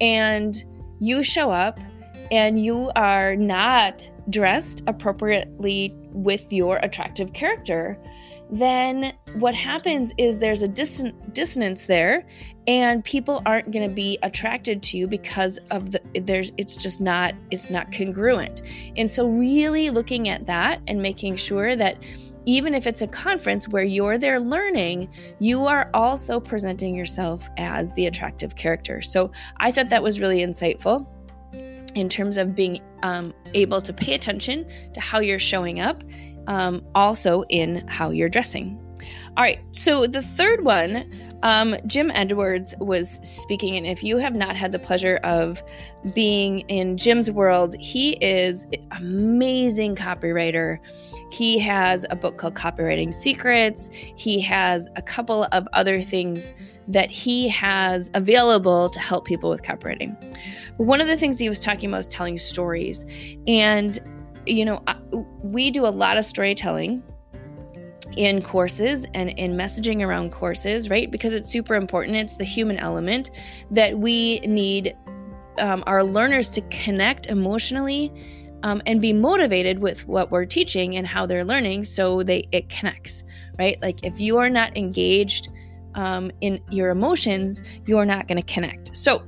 and 0.00 0.64
you 1.00 1.22
show 1.22 1.50
up 1.50 1.78
and 2.30 2.62
you 2.62 2.90
are 2.96 3.36
not 3.36 4.08
dressed 4.30 4.82
appropriately 4.86 5.94
with 6.12 6.52
your 6.52 6.78
attractive 6.78 7.32
character, 7.32 7.98
then 8.50 9.14
what 9.34 9.54
happens 9.54 10.12
is 10.18 10.38
there's 10.38 10.62
a 10.62 10.68
dissonance 10.68 11.86
there 11.86 12.26
and 12.66 13.02
people 13.04 13.42
aren't 13.46 13.70
going 13.72 13.88
to 13.88 13.94
be 13.94 14.18
attracted 14.22 14.82
to 14.82 14.98
you 14.98 15.06
because 15.06 15.58
of 15.70 15.92
the 15.92 16.00
there's 16.20 16.52
it's 16.56 16.76
just 16.76 17.00
not 17.00 17.34
it's 17.50 17.70
not 17.70 17.90
congruent. 17.92 18.62
And 18.96 19.10
so 19.10 19.26
really 19.26 19.90
looking 19.90 20.28
at 20.28 20.46
that 20.46 20.80
and 20.86 21.00
making 21.00 21.36
sure 21.36 21.74
that 21.76 21.98
even 22.46 22.74
if 22.74 22.86
it's 22.86 23.00
a 23.00 23.06
conference 23.06 23.66
where 23.68 23.84
you're 23.84 24.18
there 24.18 24.38
learning, 24.38 25.08
you 25.38 25.64
are 25.64 25.88
also 25.94 26.38
presenting 26.38 26.94
yourself 26.94 27.48
as 27.56 27.92
the 27.94 28.06
attractive 28.06 28.54
character. 28.54 29.00
So 29.00 29.32
I 29.58 29.72
thought 29.72 29.88
that 29.88 30.02
was 30.02 30.20
really 30.20 30.40
insightful 30.40 31.06
in 31.94 32.08
terms 32.08 32.36
of 32.36 32.54
being 32.54 32.80
um, 33.02 33.32
able 33.54 33.80
to 33.82 33.92
pay 33.92 34.14
attention 34.14 34.66
to 34.92 35.00
how 35.00 35.20
you're 35.20 35.38
showing 35.38 35.80
up, 35.80 36.02
um, 36.46 36.84
also 36.94 37.44
in 37.48 37.86
how 37.88 38.10
you're 38.10 38.28
dressing. 38.28 38.78
All 39.36 39.42
right, 39.42 39.58
so 39.72 40.06
the 40.06 40.22
third 40.22 40.64
one, 40.64 41.10
um, 41.42 41.76
Jim 41.86 42.10
Edwards 42.14 42.74
was 42.78 43.20
speaking, 43.22 43.76
and 43.76 43.86
if 43.86 44.02
you 44.02 44.16
have 44.18 44.34
not 44.34 44.56
had 44.56 44.72
the 44.72 44.78
pleasure 44.78 45.16
of 45.24 45.62
being 46.14 46.60
in 46.60 46.96
Jim's 46.96 47.30
world, 47.30 47.74
he 47.78 48.12
is 48.24 48.66
amazing 48.92 49.96
copywriter. 49.96 50.78
He 51.32 51.58
has 51.58 52.06
a 52.10 52.16
book 52.16 52.38
called 52.38 52.54
Copywriting 52.54 53.12
Secrets. 53.12 53.90
He 53.92 54.40
has 54.40 54.88
a 54.96 55.02
couple 55.02 55.44
of 55.52 55.66
other 55.72 56.00
things 56.00 56.54
that 56.88 57.10
he 57.10 57.48
has 57.48 58.10
available 58.14 58.88
to 58.90 59.00
help 59.00 59.24
people 59.24 59.50
with 59.50 59.62
copywriting. 59.62 60.16
One 60.76 61.00
of 61.00 61.06
the 61.06 61.16
things 61.16 61.38
he 61.38 61.48
was 61.48 61.60
talking 61.60 61.88
about 61.88 61.98
was 61.98 62.06
telling 62.06 62.38
stories. 62.38 63.04
And, 63.46 63.98
you 64.46 64.64
know, 64.64 64.82
we 65.42 65.70
do 65.70 65.86
a 65.86 65.88
lot 65.88 66.18
of 66.18 66.24
storytelling 66.24 67.02
in 68.16 68.42
courses 68.42 69.06
and 69.14 69.30
in 69.30 69.56
messaging 69.56 70.04
around 70.04 70.32
courses, 70.32 70.90
right? 70.90 71.10
Because 71.10 71.34
it's 71.34 71.50
super 71.50 71.74
important. 71.74 72.16
It's 72.16 72.36
the 72.36 72.44
human 72.44 72.78
element 72.78 73.30
that 73.70 73.98
we 73.98 74.40
need 74.40 74.96
um, 75.58 75.84
our 75.86 76.02
learners 76.02 76.50
to 76.50 76.60
connect 76.62 77.26
emotionally 77.26 78.12
um, 78.62 78.82
and 78.86 79.00
be 79.00 79.12
motivated 79.12 79.78
with 79.78 80.06
what 80.08 80.30
we're 80.30 80.46
teaching 80.46 80.96
and 80.96 81.06
how 81.06 81.26
they're 81.26 81.44
learning 81.44 81.84
so 81.84 82.24
they 82.24 82.48
it 82.50 82.68
connects 82.68 83.22
right 83.56 83.80
like 83.80 84.04
if 84.04 84.18
you 84.18 84.38
are 84.38 84.50
not 84.50 84.76
engaged 84.76 85.50
um, 85.94 86.32
in 86.40 86.58
your 86.70 86.90
emotions 86.90 87.62
you're 87.86 88.06
not 88.06 88.26
going 88.26 88.42
to 88.42 88.52
connect 88.52 88.96
so 88.96 89.22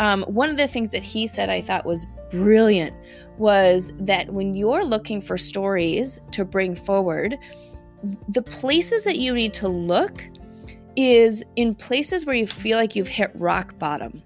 um, 0.00 0.22
one 0.22 0.48
of 0.48 0.56
the 0.56 0.66
things 0.66 0.90
that 0.92 1.04
he 1.04 1.26
said 1.26 1.50
I 1.50 1.60
thought 1.60 1.84
was 1.84 2.06
brilliant 2.30 2.96
was 3.38 3.92
that 3.98 4.32
when 4.32 4.54
you're 4.54 4.84
looking 4.84 5.20
for 5.20 5.36
stories 5.36 6.20
to 6.32 6.44
bring 6.44 6.74
forward, 6.74 7.36
the 8.28 8.42
places 8.42 9.04
that 9.04 9.18
you 9.18 9.32
need 9.32 9.52
to 9.54 9.68
look 9.68 10.24
is 10.96 11.44
in 11.56 11.74
places 11.74 12.26
where 12.26 12.34
you 12.34 12.46
feel 12.46 12.76
like 12.76 12.96
you've 12.96 13.08
hit 13.08 13.30
rock 13.36 13.78
bottom. 13.78 14.22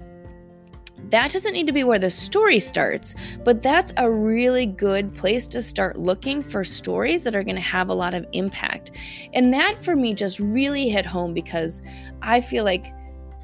That 1.11 1.33
doesn't 1.33 1.52
need 1.52 1.66
to 1.66 1.73
be 1.73 1.85
where 1.85 1.99
the 1.99 2.11
story 2.11 2.59
starts, 2.59 3.14
but 3.45 3.62
that's 3.62 3.93
a 3.99 4.11
really 4.11 4.64
good 4.64 5.14
place 5.14 5.47
to 5.49 5.61
start 5.61 5.99
looking 5.99 6.43
for 6.43 6.64
stories 6.64 7.25
that 7.25 7.37
are 7.37 7.45
going 7.45 7.57
to 7.57 7.62
have 7.62 7.88
a 7.88 7.95
lot 7.95 8.14
of 8.14 8.25
impact. 8.33 8.93
And 9.35 9.52
that 9.52 9.85
for 9.85 9.95
me 9.95 10.14
just 10.14 10.40
really 10.40 10.88
hit 10.88 11.04
home 11.04 11.35
because 11.35 11.83
I 12.23 12.40
feel 12.40 12.64
like 12.64 12.87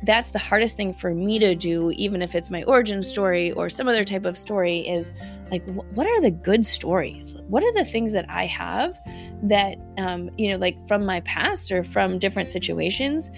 that's 0.04 0.30
the 0.30 0.38
hardest 0.38 0.76
thing 0.76 0.92
for 0.92 1.14
me 1.14 1.38
to 1.38 1.54
do 1.54 1.90
even 1.92 2.22
if 2.22 2.34
it's 2.34 2.50
my 2.50 2.62
origin 2.64 3.02
story 3.02 3.52
or 3.52 3.68
some 3.68 3.88
other 3.88 4.04
type 4.04 4.24
of 4.24 4.38
story 4.38 4.78
is 4.80 5.12
like 5.50 5.64
what 5.94 6.06
are 6.06 6.20
the 6.20 6.30
good 6.30 6.64
stories? 6.64 7.34
What 7.48 7.62
are 7.62 7.72
the 7.72 7.84
things 7.84 8.12
that 8.12 8.28
i 8.28 8.46
have 8.46 8.98
that 9.42 9.78
um, 9.98 10.30
you 10.38 10.50
know 10.50 10.58
like 10.58 10.76
from 10.86 11.04
my 11.04 11.20
past 11.20 11.72
or 11.72 11.84
from 11.84 12.18
different 12.18 12.50
situations 12.50 13.30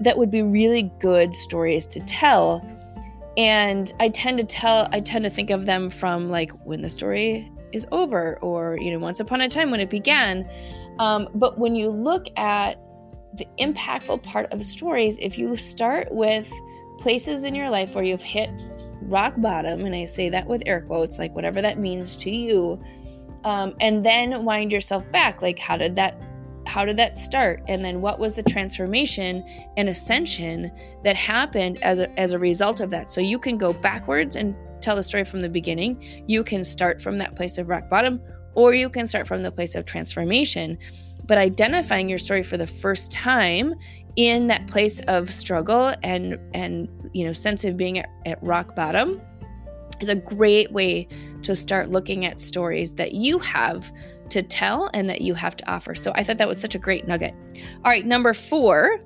that 0.00 0.18
would 0.18 0.30
be 0.30 0.42
really 0.42 0.90
good 1.00 1.34
stories 1.34 1.86
to 1.88 2.00
tell? 2.00 2.66
And 3.36 3.92
i 4.00 4.08
tend 4.08 4.38
to 4.38 4.44
tell 4.44 4.88
i 4.92 5.00
tend 5.00 5.24
to 5.24 5.30
think 5.30 5.50
of 5.50 5.66
them 5.66 5.90
from 5.90 6.30
like 6.30 6.50
when 6.64 6.80
the 6.80 6.88
story 6.88 7.50
is 7.72 7.86
over 7.92 8.38
or 8.40 8.78
you 8.80 8.90
know 8.90 8.98
once 8.98 9.20
upon 9.20 9.40
a 9.40 9.48
time 9.48 9.70
when 9.70 9.80
it 9.80 9.90
began. 9.90 10.48
Um, 10.98 11.28
but 11.34 11.58
when 11.58 11.74
you 11.74 11.90
look 11.90 12.26
at 12.38 12.80
the 13.36 13.46
impactful 13.58 14.22
part 14.22 14.52
of 14.52 14.64
stories, 14.64 15.16
if 15.20 15.38
you 15.38 15.56
start 15.56 16.08
with 16.10 16.50
places 16.98 17.44
in 17.44 17.54
your 17.54 17.70
life 17.70 17.94
where 17.94 18.04
you've 18.04 18.22
hit 18.22 18.50
rock 19.02 19.34
bottom, 19.38 19.84
and 19.84 19.94
I 19.94 20.04
say 20.04 20.28
that 20.30 20.46
with 20.46 20.62
air 20.66 20.80
quotes, 20.82 21.18
like 21.18 21.34
whatever 21.34 21.60
that 21.62 21.78
means 21.78 22.16
to 22.18 22.30
you, 22.30 22.82
um, 23.44 23.74
and 23.80 24.04
then 24.04 24.44
wind 24.44 24.72
yourself 24.72 25.10
back, 25.12 25.42
like 25.42 25.58
how 25.58 25.76
did 25.76 25.94
that 25.96 26.20
how 26.66 26.84
did 26.84 26.96
that 26.96 27.16
start? 27.16 27.62
And 27.68 27.84
then 27.84 28.00
what 28.00 28.18
was 28.18 28.34
the 28.34 28.42
transformation 28.42 29.44
and 29.76 29.88
ascension 29.88 30.72
that 31.04 31.14
happened 31.14 31.80
as 31.82 32.00
a, 32.00 32.10
as 32.18 32.32
a 32.32 32.40
result 32.40 32.80
of 32.80 32.90
that? 32.90 33.08
So 33.08 33.20
you 33.20 33.38
can 33.38 33.56
go 33.56 33.72
backwards 33.72 34.34
and 34.34 34.52
tell 34.80 34.96
the 34.96 35.02
story 35.04 35.24
from 35.24 35.40
the 35.40 35.48
beginning. 35.48 36.24
You 36.26 36.42
can 36.42 36.64
start 36.64 37.00
from 37.00 37.18
that 37.18 37.36
place 37.36 37.56
of 37.56 37.68
rock 37.68 37.88
bottom 37.88 38.20
or 38.54 38.74
you 38.74 38.90
can 38.90 39.06
start 39.06 39.28
from 39.28 39.44
the 39.44 39.52
place 39.52 39.76
of 39.76 39.84
transformation 39.84 40.76
but 41.26 41.38
identifying 41.38 42.08
your 42.08 42.18
story 42.18 42.42
for 42.42 42.56
the 42.56 42.66
first 42.66 43.10
time 43.10 43.74
in 44.16 44.46
that 44.46 44.66
place 44.66 45.00
of 45.08 45.32
struggle 45.32 45.92
and 46.02 46.38
and 46.54 46.88
you 47.12 47.24
know 47.24 47.32
sense 47.32 47.64
of 47.64 47.76
being 47.76 47.98
at, 47.98 48.08
at 48.24 48.42
rock 48.42 48.74
bottom 48.74 49.20
is 50.00 50.08
a 50.08 50.14
great 50.14 50.72
way 50.72 51.08
to 51.42 51.56
start 51.56 51.88
looking 51.88 52.26
at 52.26 52.40
stories 52.40 52.94
that 52.94 53.12
you 53.12 53.38
have 53.38 53.90
to 54.28 54.42
tell 54.42 54.90
and 54.92 55.08
that 55.08 55.20
you 55.20 55.34
have 55.34 55.56
to 55.56 55.70
offer. 55.70 55.94
So 55.94 56.12
I 56.14 56.24
thought 56.24 56.38
that 56.38 56.48
was 56.48 56.60
such 56.60 56.74
a 56.74 56.78
great 56.78 57.06
nugget. 57.06 57.34
All 57.84 57.90
right, 57.90 58.04
number 58.04 58.34
four. 58.34 59.00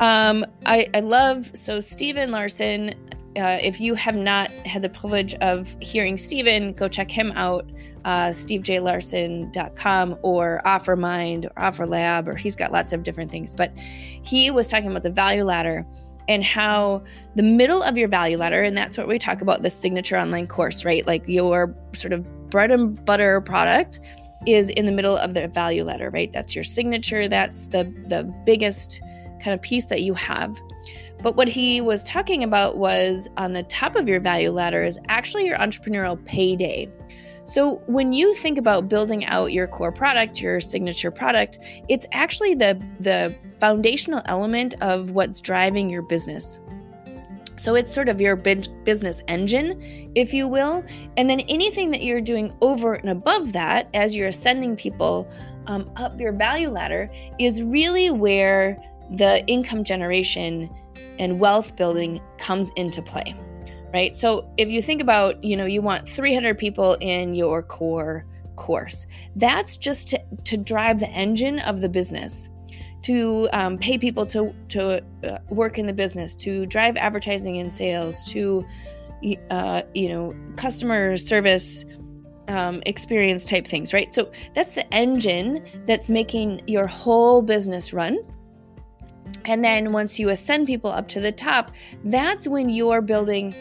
Um, 0.00 0.44
I, 0.66 0.88
I 0.94 1.00
love 1.00 1.50
so 1.54 1.80
Stephen 1.80 2.30
Larsen. 2.30 2.94
Uh, 3.36 3.58
if 3.62 3.80
you 3.80 3.94
have 3.94 4.16
not 4.16 4.50
had 4.50 4.82
the 4.82 4.88
privilege 4.90 5.34
of 5.34 5.74
hearing 5.80 6.18
Stephen, 6.18 6.72
go 6.72 6.88
check 6.88 7.10
him 7.10 7.32
out 7.32 7.70
uh, 8.04 8.28
stevejlarsen.com 8.28 10.18
or 10.22 10.60
OfferMind 10.64 11.46
or 11.46 11.62
OfferLab, 11.62 12.28
or 12.28 12.36
he's 12.36 12.56
got 12.56 12.72
lots 12.72 12.92
of 12.92 13.02
different 13.02 13.30
things. 13.30 13.54
But 13.54 13.72
he 13.76 14.50
was 14.50 14.68
talking 14.68 14.90
about 14.90 15.02
the 15.02 15.10
value 15.10 15.44
ladder 15.44 15.86
and 16.28 16.44
how 16.44 17.02
the 17.34 17.42
middle 17.42 17.82
of 17.82 17.96
your 17.96 18.08
value 18.08 18.36
ladder, 18.36 18.62
and 18.62 18.76
that's 18.76 18.96
what 18.96 19.08
we 19.08 19.18
talk 19.18 19.40
about 19.40 19.62
the 19.62 19.70
signature 19.70 20.16
online 20.16 20.46
course, 20.46 20.84
right? 20.84 21.06
Like 21.06 21.26
your 21.26 21.74
sort 21.94 22.12
of 22.12 22.50
bread 22.50 22.70
and 22.70 23.02
butter 23.04 23.40
product 23.40 23.98
is 24.46 24.68
in 24.70 24.86
the 24.86 24.92
middle 24.92 25.16
of 25.16 25.34
the 25.34 25.48
value 25.48 25.84
ladder, 25.84 26.10
right? 26.10 26.32
That's 26.32 26.54
your 26.54 26.64
signature. 26.64 27.28
That's 27.28 27.66
the 27.68 27.84
the 28.08 28.24
biggest 28.44 29.00
kind 29.42 29.54
of 29.54 29.62
piece 29.62 29.86
that 29.86 30.02
you 30.02 30.14
have. 30.14 30.56
But 31.22 31.36
what 31.36 31.46
he 31.46 31.80
was 31.80 32.02
talking 32.02 32.42
about 32.42 32.78
was 32.78 33.28
on 33.36 33.52
the 33.52 33.62
top 33.64 33.94
of 33.94 34.08
your 34.08 34.20
value 34.20 34.50
ladder 34.50 34.82
is 34.82 34.98
actually 35.08 35.46
your 35.46 35.56
entrepreneurial 35.56 36.22
payday. 36.24 36.90
So, 37.44 37.82
when 37.86 38.12
you 38.12 38.34
think 38.34 38.56
about 38.56 38.88
building 38.88 39.24
out 39.24 39.52
your 39.52 39.66
core 39.66 39.90
product, 39.90 40.40
your 40.40 40.60
signature 40.60 41.10
product, 41.10 41.58
it's 41.88 42.06
actually 42.12 42.54
the, 42.54 42.80
the 43.00 43.34
foundational 43.58 44.22
element 44.26 44.74
of 44.80 45.10
what's 45.10 45.40
driving 45.40 45.90
your 45.90 46.02
business. 46.02 46.60
So, 47.56 47.74
it's 47.74 47.92
sort 47.92 48.08
of 48.08 48.20
your 48.20 48.36
business 48.36 49.22
engine, 49.26 50.12
if 50.14 50.32
you 50.32 50.46
will. 50.46 50.84
And 51.16 51.28
then 51.28 51.40
anything 51.40 51.90
that 51.90 52.04
you're 52.04 52.20
doing 52.20 52.56
over 52.60 52.94
and 52.94 53.10
above 53.10 53.52
that, 53.54 53.88
as 53.92 54.14
you're 54.14 54.28
ascending 54.28 54.76
people 54.76 55.28
um, 55.66 55.90
up 55.96 56.20
your 56.20 56.32
value 56.32 56.70
ladder, 56.70 57.10
is 57.40 57.60
really 57.60 58.10
where 58.10 58.76
the 59.16 59.44
income 59.46 59.82
generation 59.82 60.70
and 61.18 61.40
wealth 61.40 61.74
building 61.74 62.20
comes 62.38 62.70
into 62.76 63.02
play 63.02 63.34
right? 63.92 64.16
So 64.16 64.50
if 64.56 64.68
you 64.68 64.82
think 64.82 65.00
about, 65.00 65.42
you 65.44 65.56
know, 65.56 65.66
you 65.66 65.82
want 65.82 66.08
300 66.08 66.56
people 66.58 66.94
in 67.00 67.34
your 67.34 67.62
core 67.62 68.24
course, 68.56 69.06
that's 69.36 69.76
just 69.76 70.08
to, 70.08 70.22
to 70.44 70.56
drive 70.56 70.98
the 70.98 71.08
engine 71.10 71.58
of 71.60 71.80
the 71.80 71.88
business, 71.88 72.48
to 73.02 73.48
um, 73.52 73.78
pay 73.78 73.98
people 73.98 74.24
to, 74.26 74.54
to 74.68 75.02
uh, 75.24 75.38
work 75.50 75.78
in 75.78 75.86
the 75.86 75.92
business, 75.92 76.34
to 76.36 76.66
drive 76.66 76.96
advertising 76.96 77.58
and 77.58 77.72
sales, 77.72 78.24
to, 78.24 78.64
uh, 79.50 79.82
you 79.94 80.08
know, 80.08 80.34
customer 80.56 81.16
service, 81.16 81.84
um, 82.48 82.82
experience 82.86 83.44
type 83.44 83.66
things, 83.66 83.92
right? 83.92 84.12
So 84.12 84.30
that's 84.54 84.74
the 84.74 84.92
engine 84.92 85.64
that's 85.86 86.10
making 86.10 86.62
your 86.66 86.86
whole 86.86 87.42
business 87.42 87.92
run. 87.92 88.18
And 89.44 89.64
then 89.64 89.92
once 89.92 90.18
you 90.18 90.28
ascend 90.28 90.66
people 90.66 90.90
up 90.90 91.08
to 91.08 91.20
the 91.20 91.32
top, 91.32 91.72
that's 92.04 92.46
when 92.46 92.68
you're 92.68 93.00
building 93.00 93.54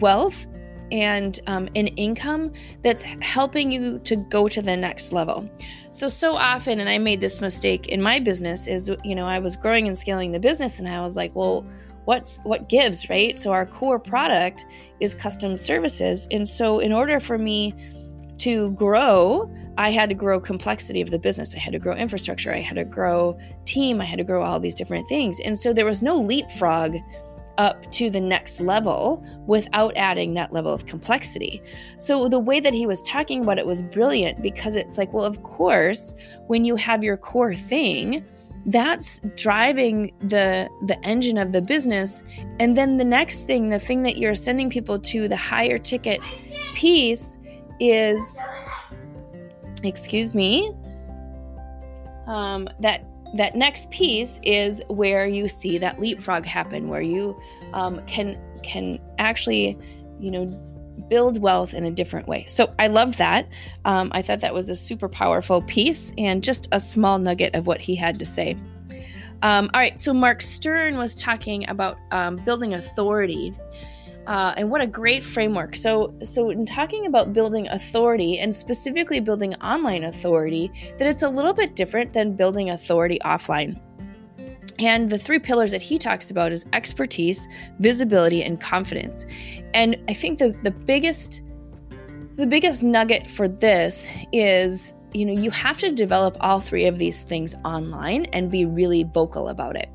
wealth 0.00 0.46
and 0.90 1.40
um, 1.46 1.68
an 1.74 1.86
income 1.88 2.52
that's 2.82 3.02
helping 3.02 3.72
you 3.72 3.98
to 4.00 4.16
go 4.16 4.46
to 4.46 4.60
the 4.60 4.76
next 4.76 5.12
level. 5.12 5.48
So, 5.90 6.08
so 6.08 6.34
often, 6.34 6.80
and 6.80 6.88
I 6.88 6.98
made 6.98 7.20
this 7.20 7.40
mistake 7.40 7.88
in 7.88 8.02
my 8.02 8.18
business, 8.18 8.66
is, 8.66 8.90
you 9.02 9.14
know, 9.14 9.26
I 9.26 9.38
was 9.38 9.56
growing 9.56 9.86
and 9.86 9.96
scaling 9.96 10.32
the 10.32 10.40
business 10.40 10.78
and 10.78 10.86
I 10.86 11.00
was 11.00 11.16
like, 11.16 11.34
well, 11.34 11.66
what's 12.04 12.38
what 12.42 12.68
gives 12.68 13.08
right? 13.08 13.38
So 13.38 13.52
our 13.52 13.64
core 13.64 13.98
product 13.98 14.66
is 15.00 15.14
custom 15.14 15.56
services. 15.56 16.26
And 16.30 16.46
so 16.46 16.80
in 16.80 16.92
order 16.92 17.20
for 17.20 17.38
me 17.38 17.74
to 18.38 18.72
grow 18.72 19.48
i 19.78 19.90
had 19.90 20.08
to 20.08 20.14
grow 20.14 20.38
complexity 20.38 21.00
of 21.00 21.10
the 21.10 21.18
business. 21.18 21.54
I 21.54 21.58
had 21.58 21.72
to 21.72 21.78
grow 21.78 21.94
infrastructure. 21.94 22.52
I 22.52 22.60
had 22.60 22.74
to 22.74 22.84
grow 22.84 23.38
team. 23.64 24.00
I 24.00 24.04
had 24.04 24.18
to 24.18 24.24
grow 24.24 24.42
all 24.42 24.60
these 24.60 24.74
different 24.74 25.08
things. 25.08 25.40
And 25.40 25.58
so 25.58 25.72
there 25.72 25.86
was 25.86 26.02
no 26.02 26.16
leapfrog 26.16 26.96
up 27.58 27.90
to 27.92 28.10
the 28.10 28.20
next 28.20 28.60
level 28.60 29.24
without 29.46 29.92
adding 29.96 30.34
that 30.34 30.52
level 30.52 30.72
of 30.72 30.86
complexity. 30.86 31.62
So 31.98 32.28
the 32.28 32.38
way 32.38 32.60
that 32.60 32.74
he 32.74 32.86
was 32.86 33.02
talking 33.02 33.42
about 33.42 33.58
it 33.58 33.66
was 33.66 33.82
brilliant 33.82 34.42
because 34.42 34.76
it's 34.76 34.98
like, 34.98 35.12
well, 35.12 35.24
of 35.24 35.42
course, 35.42 36.14
when 36.46 36.64
you 36.64 36.76
have 36.76 37.04
your 37.04 37.16
core 37.16 37.54
thing, 37.54 38.24
that's 38.66 39.20
driving 39.36 40.12
the 40.20 40.68
the 40.86 40.96
engine 41.04 41.36
of 41.36 41.52
the 41.52 41.60
business 41.60 42.22
and 42.60 42.76
then 42.76 42.96
the 42.96 43.04
next 43.04 43.44
thing 43.44 43.70
the 43.70 43.78
thing 43.78 44.04
that 44.04 44.18
you're 44.18 44.36
sending 44.36 44.70
people 44.70 45.00
to 45.00 45.26
the 45.26 45.36
higher 45.36 45.78
ticket 45.78 46.20
piece 46.72 47.38
is 47.80 48.40
excuse 49.82 50.32
me 50.32 50.72
um, 52.28 52.68
that 52.78 53.04
that 53.34 53.56
next 53.56 53.90
piece 53.90 54.38
is 54.42 54.82
where 54.88 55.26
you 55.26 55.48
see 55.48 55.78
that 55.78 56.00
leapfrog 56.00 56.44
happen 56.44 56.88
where 56.88 57.00
you 57.00 57.38
um, 57.72 58.04
can 58.06 58.38
can 58.62 58.98
actually 59.18 59.78
you 60.20 60.30
know 60.30 60.46
build 61.08 61.40
wealth 61.40 61.74
in 61.74 61.84
a 61.84 61.90
different 61.90 62.28
way. 62.28 62.44
So 62.46 62.72
I 62.78 62.86
loved 62.86 63.18
that. 63.18 63.48
Um, 63.84 64.10
I 64.14 64.22
thought 64.22 64.40
that 64.40 64.54
was 64.54 64.68
a 64.68 64.76
super 64.76 65.08
powerful 65.08 65.62
piece 65.62 66.12
and 66.18 66.44
just 66.44 66.68
a 66.72 66.80
small 66.80 67.18
nugget 67.18 67.54
of 67.54 67.66
what 67.66 67.80
he 67.80 67.96
had 67.96 68.18
to 68.18 68.24
say. 68.24 68.56
Um, 69.42 69.70
all 69.74 69.80
right, 69.80 69.98
so 70.00 70.12
Mark 70.12 70.40
Stern 70.40 70.96
was 70.98 71.14
talking 71.14 71.68
about 71.68 71.98
um, 72.12 72.36
building 72.36 72.74
authority. 72.74 73.52
Uh, 74.26 74.54
and 74.56 74.70
what 74.70 74.80
a 74.80 74.86
great 74.86 75.24
framework. 75.24 75.74
So, 75.74 76.14
so 76.24 76.50
in 76.50 76.64
talking 76.64 77.06
about 77.06 77.32
building 77.32 77.66
authority 77.68 78.38
and 78.38 78.54
specifically 78.54 79.18
building 79.18 79.54
online 79.56 80.04
authority, 80.04 80.70
that 80.98 81.08
it's 81.08 81.22
a 81.22 81.28
little 81.28 81.52
bit 81.52 81.74
different 81.74 82.12
than 82.12 82.36
building 82.36 82.70
authority 82.70 83.18
offline. 83.24 83.80
And 84.78 85.10
the 85.10 85.18
three 85.18 85.38
pillars 85.38 85.70
that 85.72 85.82
he 85.82 85.98
talks 85.98 86.30
about 86.30 86.52
is 86.52 86.66
expertise, 86.72 87.46
visibility, 87.78 88.42
and 88.42 88.60
confidence. 88.60 89.24
And 89.74 89.96
I 90.08 90.14
think 90.14 90.38
the, 90.38 90.56
the 90.62 90.70
biggest 90.70 91.42
the 92.36 92.46
biggest 92.46 92.82
nugget 92.82 93.30
for 93.30 93.46
this 93.46 94.08
is 94.32 94.94
you 95.12 95.26
know 95.26 95.32
you 95.32 95.50
have 95.50 95.76
to 95.78 95.92
develop 95.92 96.36
all 96.40 96.60
three 96.60 96.86
of 96.86 96.96
these 96.96 97.24
things 97.24 97.54
online 97.64 98.24
and 98.32 98.50
be 98.50 98.64
really 98.64 99.04
vocal 99.04 99.48
about 99.48 99.76
it 99.76 99.90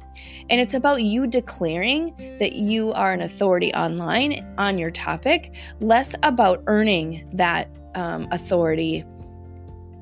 and 0.50 0.60
it's 0.60 0.74
about 0.74 1.04
you 1.04 1.28
declaring 1.28 2.14
that 2.40 2.54
you 2.54 2.92
are 2.94 3.14
an 3.14 3.22
authority 3.22 3.74
online 3.74 4.46
on 4.58 4.78
your 4.78 4.92
topic 4.92 5.54
less 5.80 6.16
about 6.24 6.64
earning 6.68 7.30
that 7.34 7.70
um, 7.96 8.28
authority 8.32 9.04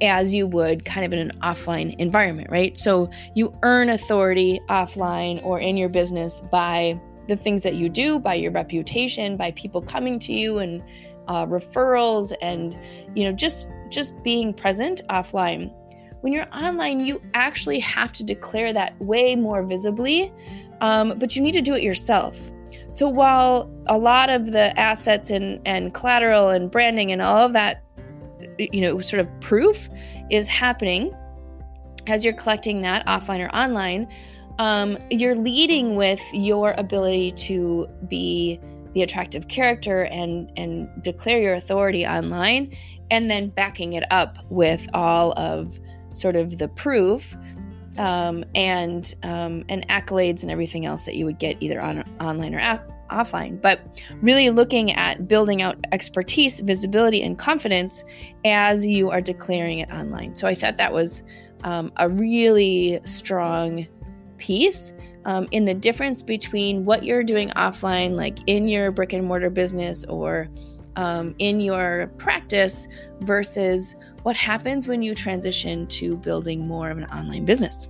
as 0.01 0.33
you 0.33 0.45
would 0.45 0.83
kind 0.85 1.05
of 1.05 1.13
in 1.13 1.19
an 1.19 1.37
offline 1.39 1.95
environment, 1.99 2.49
right? 2.49 2.77
So 2.77 3.09
you 3.33 3.57
earn 3.63 3.89
authority 3.89 4.59
offline 4.69 5.43
or 5.43 5.59
in 5.59 5.77
your 5.77 5.89
business 5.89 6.41
by 6.41 6.99
the 7.27 7.35
things 7.35 7.63
that 7.63 7.75
you 7.75 7.89
do, 7.89 8.19
by 8.19 8.35
your 8.35 8.51
reputation, 8.51 9.37
by 9.37 9.51
people 9.51 9.81
coming 9.81 10.19
to 10.19 10.33
you 10.33 10.59
and 10.59 10.83
uh, 11.27 11.45
referrals, 11.45 12.33
and 12.41 12.77
you 13.15 13.23
know 13.23 13.31
just 13.31 13.67
just 13.89 14.21
being 14.23 14.53
present 14.53 15.01
offline. 15.09 15.73
When 16.21 16.33
you're 16.33 16.47
online, 16.53 17.05
you 17.05 17.21
actually 17.33 17.79
have 17.79 18.11
to 18.13 18.23
declare 18.23 18.73
that 18.73 18.99
way 19.01 19.35
more 19.35 19.63
visibly, 19.63 20.33
um, 20.81 21.17
but 21.19 21.35
you 21.35 21.41
need 21.41 21.53
to 21.53 21.61
do 21.61 21.75
it 21.75 21.83
yourself. 21.83 22.39
So 22.89 23.07
while 23.07 23.69
a 23.87 23.97
lot 23.97 24.29
of 24.29 24.51
the 24.51 24.77
assets 24.79 25.29
and, 25.29 25.59
and 25.65 25.93
collateral 25.93 26.49
and 26.49 26.69
branding 26.71 27.11
and 27.11 27.21
all 27.21 27.45
of 27.45 27.53
that 27.53 27.85
you 28.57 28.81
know, 28.81 28.99
sort 29.01 29.19
of 29.19 29.39
proof 29.39 29.89
is 30.29 30.47
happening 30.47 31.15
as 32.07 32.23
you're 32.23 32.33
collecting 32.33 32.81
that 32.81 33.05
offline 33.05 33.45
or 33.45 33.53
online. 33.55 34.07
Um, 34.59 34.97
you're 35.09 35.35
leading 35.35 35.95
with 35.95 36.21
your 36.33 36.73
ability 36.77 37.33
to 37.33 37.89
be 38.07 38.59
the 38.93 39.01
attractive 39.01 39.49
character 39.49 40.05
and 40.05 40.49
and 40.55 40.87
declare 41.03 41.41
your 41.41 41.55
authority 41.55 42.07
online 42.07 42.73
and 43.11 43.29
then 43.29 43.49
backing 43.49 43.93
it 43.93 44.05
up 44.09 44.37
with 44.49 44.87
all 44.93 45.33
of 45.33 45.77
sort 46.15 46.35
of 46.35 46.57
the 46.57 46.67
proof 46.67 47.37
um, 47.97 48.43
and 48.55 49.13
um, 49.23 49.63
and 49.69 49.87
accolades 49.89 50.41
and 50.41 50.51
everything 50.51 50.85
else 50.85 51.05
that 51.05 51.15
you 51.15 51.25
would 51.25 51.39
get 51.39 51.57
either 51.61 51.81
on 51.81 52.03
online 52.19 52.53
or 52.53 52.59
app, 52.59 52.89
offline, 53.09 53.61
but 53.61 54.01
really 54.21 54.49
looking 54.49 54.91
at 54.91 55.27
building 55.27 55.61
out 55.61 55.77
expertise, 55.91 56.59
visibility, 56.59 57.21
and 57.21 57.37
confidence 57.37 58.03
as 58.43 58.85
you 58.85 59.09
are 59.09 59.21
declaring 59.21 59.79
it 59.79 59.89
online. 59.91 60.35
So 60.35 60.47
I 60.47 60.55
thought 60.55 60.77
that 60.77 60.93
was 60.93 61.23
um, 61.63 61.91
a 61.97 62.09
really 62.09 62.99
strong 63.05 63.87
piece 64.37 64.93
um, 65.25 65.47
in 65.51 65.65
the 65.65 65.73
difference 65.73 66.21
between 66.21 66.85
what 66.85 67.03
you're 67.03 67.23
doing 67.23 67.49
offline, 67.51 68.15
like 68.15 68.37
in 68.47 68.67
your 68.67 68.91
brick 68.91 69.13
and 69.13 69.25
mortar 69.25 69.49
business 69.49 70.03
or 70.05 70.47
um, 70.95 71.35
in 71.39 71.59
your 71.59 72.11
practice, 72.17 72.87
versus 73.21 73.95
what 74.23 74.35
happens 74.35 74.87
when 74.87 75.01
you 75.01 75.15
transition 75.15 75.87
to 75.87 76.17
building 76.17 76.67
more 76.67 76.89
of 76.89 76.97
an 76.97 77.05
online 77.05 77.45
business. 77.45 77.87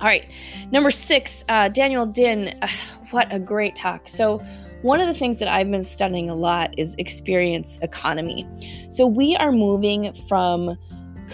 All 0.00 0.06
right, 0.06 0.30
number 0.70 0.90
six, 0.90 1.44
uh, 1.48 1.68
Daniel 1.70 2.04
Din. 2.04 2.58
Uh, 2.60 2.68
what 3.10 3.32
a 3.32 3.38
great 3.38 3.74
talk. 3.74 4.08
So, 4.08 4.44
one 4.82 5.00
of 5.00 5.06
the 5.08 5.14
things 5.14 5.38
that 5.38 5.48
I've 5.48 5.70
been 5.70 5.82
studying 5.82 6.28
a 6.28 6.34
lot 6.34 6.78
is 6.78 6.94
experience 6.98 7.78
economy. 7.80 8.46
So, 8.90 9.06
we 9.06 9.36
are 9.36 9.52
moving 9.52 10.12
from 10.28 10.76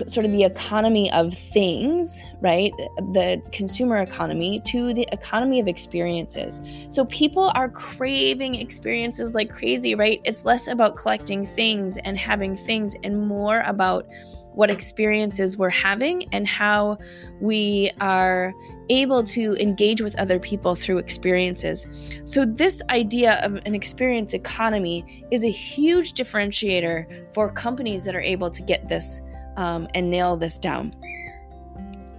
sort 0.07 0.25
of 0.25 0.33
the 0.33 0.45
economy 0.45 1.11
of 1.13 1.35
things, 1.35 2.23
right? 2.41 2.73
The 3.13 3.43
consumer 3.53 3.97
economy 3.97 4.61
to 4.67 4.95
the 4.95 5.09
economy 5.13 5.61
of 5.61 5.69
experiences. 5.69 6.61
So 6.89 7.05
people 7.07 7.53
are 7.55 7.69
craving 7.69 8.57
experiences 8.57 9.35
like 9.35 9.51
crazy, 9.51 9.95
right? 9.95 10.21
It's 10.25 10.45
less 10.45 10.69
about 10.69 10.97
collecting 10.97 11.47
things 11.47 11.97
and 11.99 12.19
having 12.19 12.57
things 12.57 12.95
and 13.03 13.27
more 13.27 13.63
about 13.67 14.07
what 14.55 14.71
experiences 14.71 15.57
we're 15.57 15.71
having 15.71 16.29
and 16.33 16.47
how 16.47 16.99
we 17.41 17.91
are 18.01 18.53
able 18.91 19.25
to 19.25 19.55
engage 19.55 20.01
with 20.01 20.19
other 20.19 20.39
people 20.39 20.75
through 20.75 20.99
experiences. 20.99 21.87
So, 22.25 22.45
this 22.45 22.83
idea 22.91 23.41
of 23.43 23.57
an 23.65 23.75
experience 23.75 24.35
economy 24.35 25.25
is 25.31 25.45
a 25.45 25.51
huge 25.51 26.13
differentiator 26.13 27.35
for 27.35 27.51
companies 27.51 28.05
that 28.05 28.15
are 28.15 28.21
able 28.21 28.51
to 28.51 28.63
get 28.63 28.89
this 28.89 29.23
um, 29.57 29.89
and 29.95 30.11
nail 30.11 30.37
this 30.37 30.59
down. 30.59 30.95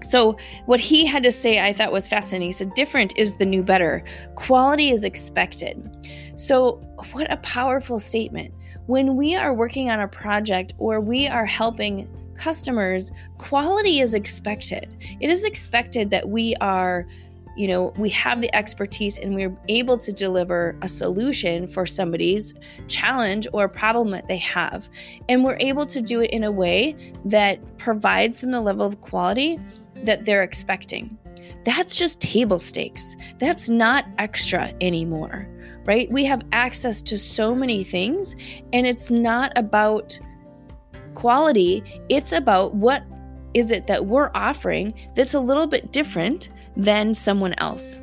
So, 0.02 0.38
what 0.66 0.80
he 0.80 1.06
had 1.06 1.24
to 1.24 1.32
say 1.32 1.60
I 1.60 1.72
thought 1.72 1.92
was 1.92 2.08
fascinating. 2.08 2.50
He 2.50 2.52
said, 2.52 2.74
Different 2.74 3.18
is 3.18 3.38
the 3.38 3.46
new 3.46 3.64
better. 3.64 4.04
Quality 4.36 4.92
is 4.92 5.04
expected. 5.04 5.90
So, 6.36 6.82
what 7.12 7.32
a 7.32 7.38
powerful 7.38 8.00
statement. 8.00 8.54
When 8.88 9.16
we 9.16 9.36
are 9.36 9.54
working 9.54 9.90
on 9.90 10.02
a 10.02 10.08
project 10.08 10.74
or 10.78 11.00
we 11.00 11.28
are 11.28 11.46
helping 11.46 12.10
customers, 12.36 13.12
quality 13.38 14.02
is 14.02 14.14
expected. 14.14 14.96
It 15.22 15.30
is 15.30 15.46
expected 15.46 16.10
that 16.10 16.28
we 16.28 16.56
are, 16.60 17.08
you 17.56 17.68
know, 17.68 17.94
we 17.98 18.10
have 18.10 18.42
the 18.42 18.54
expertise 18.56 19.20
and 19.20 19.36
we're 19.36 19.56
able 19.68 19.98
to 20.00 20.12
deliver 20.12 20.76
a 20.82 20.88
solution 20.88 21.68
for 21.68 21.86
somebody's 21.86 22.54
challenge 22.88 23.48
or 23.54 23.68
problem 23.68 24.12
that 24.12 24.28
they 24.28 24.38
have. 24.38 24.90
And 25.30 25.44
we're 25.44 25.58
able 25.60 25.86
to 25.88 26.02
do 26.02 26.22
it 26.22 26.32
in 26.32 26.44
a 26.44 26.52
way 26.52 26.96
that 27.26 27.78
provides 27.78 28.42
them 28.42 28.52
the 28.52 28.62
level 28.62 28.86
of 28.86 29.02
quality 29.02 29.60
that 30.04 30.26
they're 30.26 30.44
expecting. 30.44 31.18
That's 31.64 31.96
just 31.96 32.20
table 32.20 32.60
stakes. 32.60 33.16
That's 33.40 33.70
not 33.70 34.06
extra 34.18 34.74
anymore, 34.82 35.48
right? 35.86 36.12
We 36.12 36.26
have 36.26 36.42
access 36.52 37.02
to 37.04 37.18
so 37.18 37.56
many 37.56 37.84
things, 37.84 38.36
and 38.74 38.86
it's 38.86 39.12
not 39.12 39.52
about 39.56 40.20
quality, 41.16 41.84
it's 42.10 42.32
about 42.32 42.76
what 42.76 43.04
is 43.54 43.70
it 43.72 43.86
that 43.88 44.08
we're 44.08 44.32
offering 44.34 44.94
that's 45.16 45.36
a 45.36 45.40
little 45.40 45.68
bit 45.68 45.92
different 45.92 46.50
than 46.76 47.14
someone 47.14 47.54
else. 47.58 47.98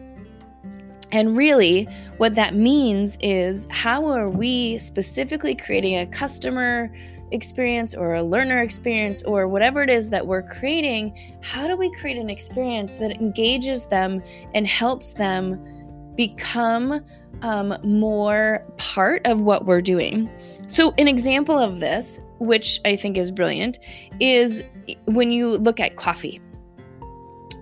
And 1.13 1.37
really, 1.37 1.89
what 2.19 2.35
that 2.37 2.55
means 2.55 3.19
is 3.21 3.67
how 3.71 4.07
are 4.07 4.29
we 4.29 4.79
specifically 4.79 5.55
creating 5.55 5.99
a 5.99 6.07
customer 6.07 6.91
experience 7.33 7.95
or 7.95 8.15
a 8.15 8.23
learner 8.23 8.61
experience 8.61 9.23
or 9.23 9.49
whatever 9.49 9.83
it 9.83 9.91
is 9.91 10.11
that 10.11 10.27
we're 10.27 10.43
creating, 10.43 11.17
how 11.43 11.67
do 11.67 11.77
we 11.77 11.93
create 11.95 12.17
an 12.17 12.31
experience 12.31 12.97
that 12.99 13.13
engages 13.13 13.87
them 13.87 14.23
and 14.55 14.67
helps 14.67 15.13
them 15.15 16.15
become 16.17 17.05
um, 17.43 17.77
more 17.83 18.65
part 18.77 19.27
of 19.27 19.43
what 19.43 19.67
we're 19.67 19.81
doing? 19.81 20.31
So, 20.67 20.95
an 20.99 21.09
example 21.09 21.59
of 21.59 21.81
this, 21.81 22.21
which 22.39 22.81
I 22.85 22.97
think 22.97 23.17
is 23.17 23.31
brilliant, 23.31 23.79
is 24.21 24.63
when 25.07 25.33
you 25.33 25.57
look 25.57 25.81
at 25.81 25.97
coffee 25.97 26.41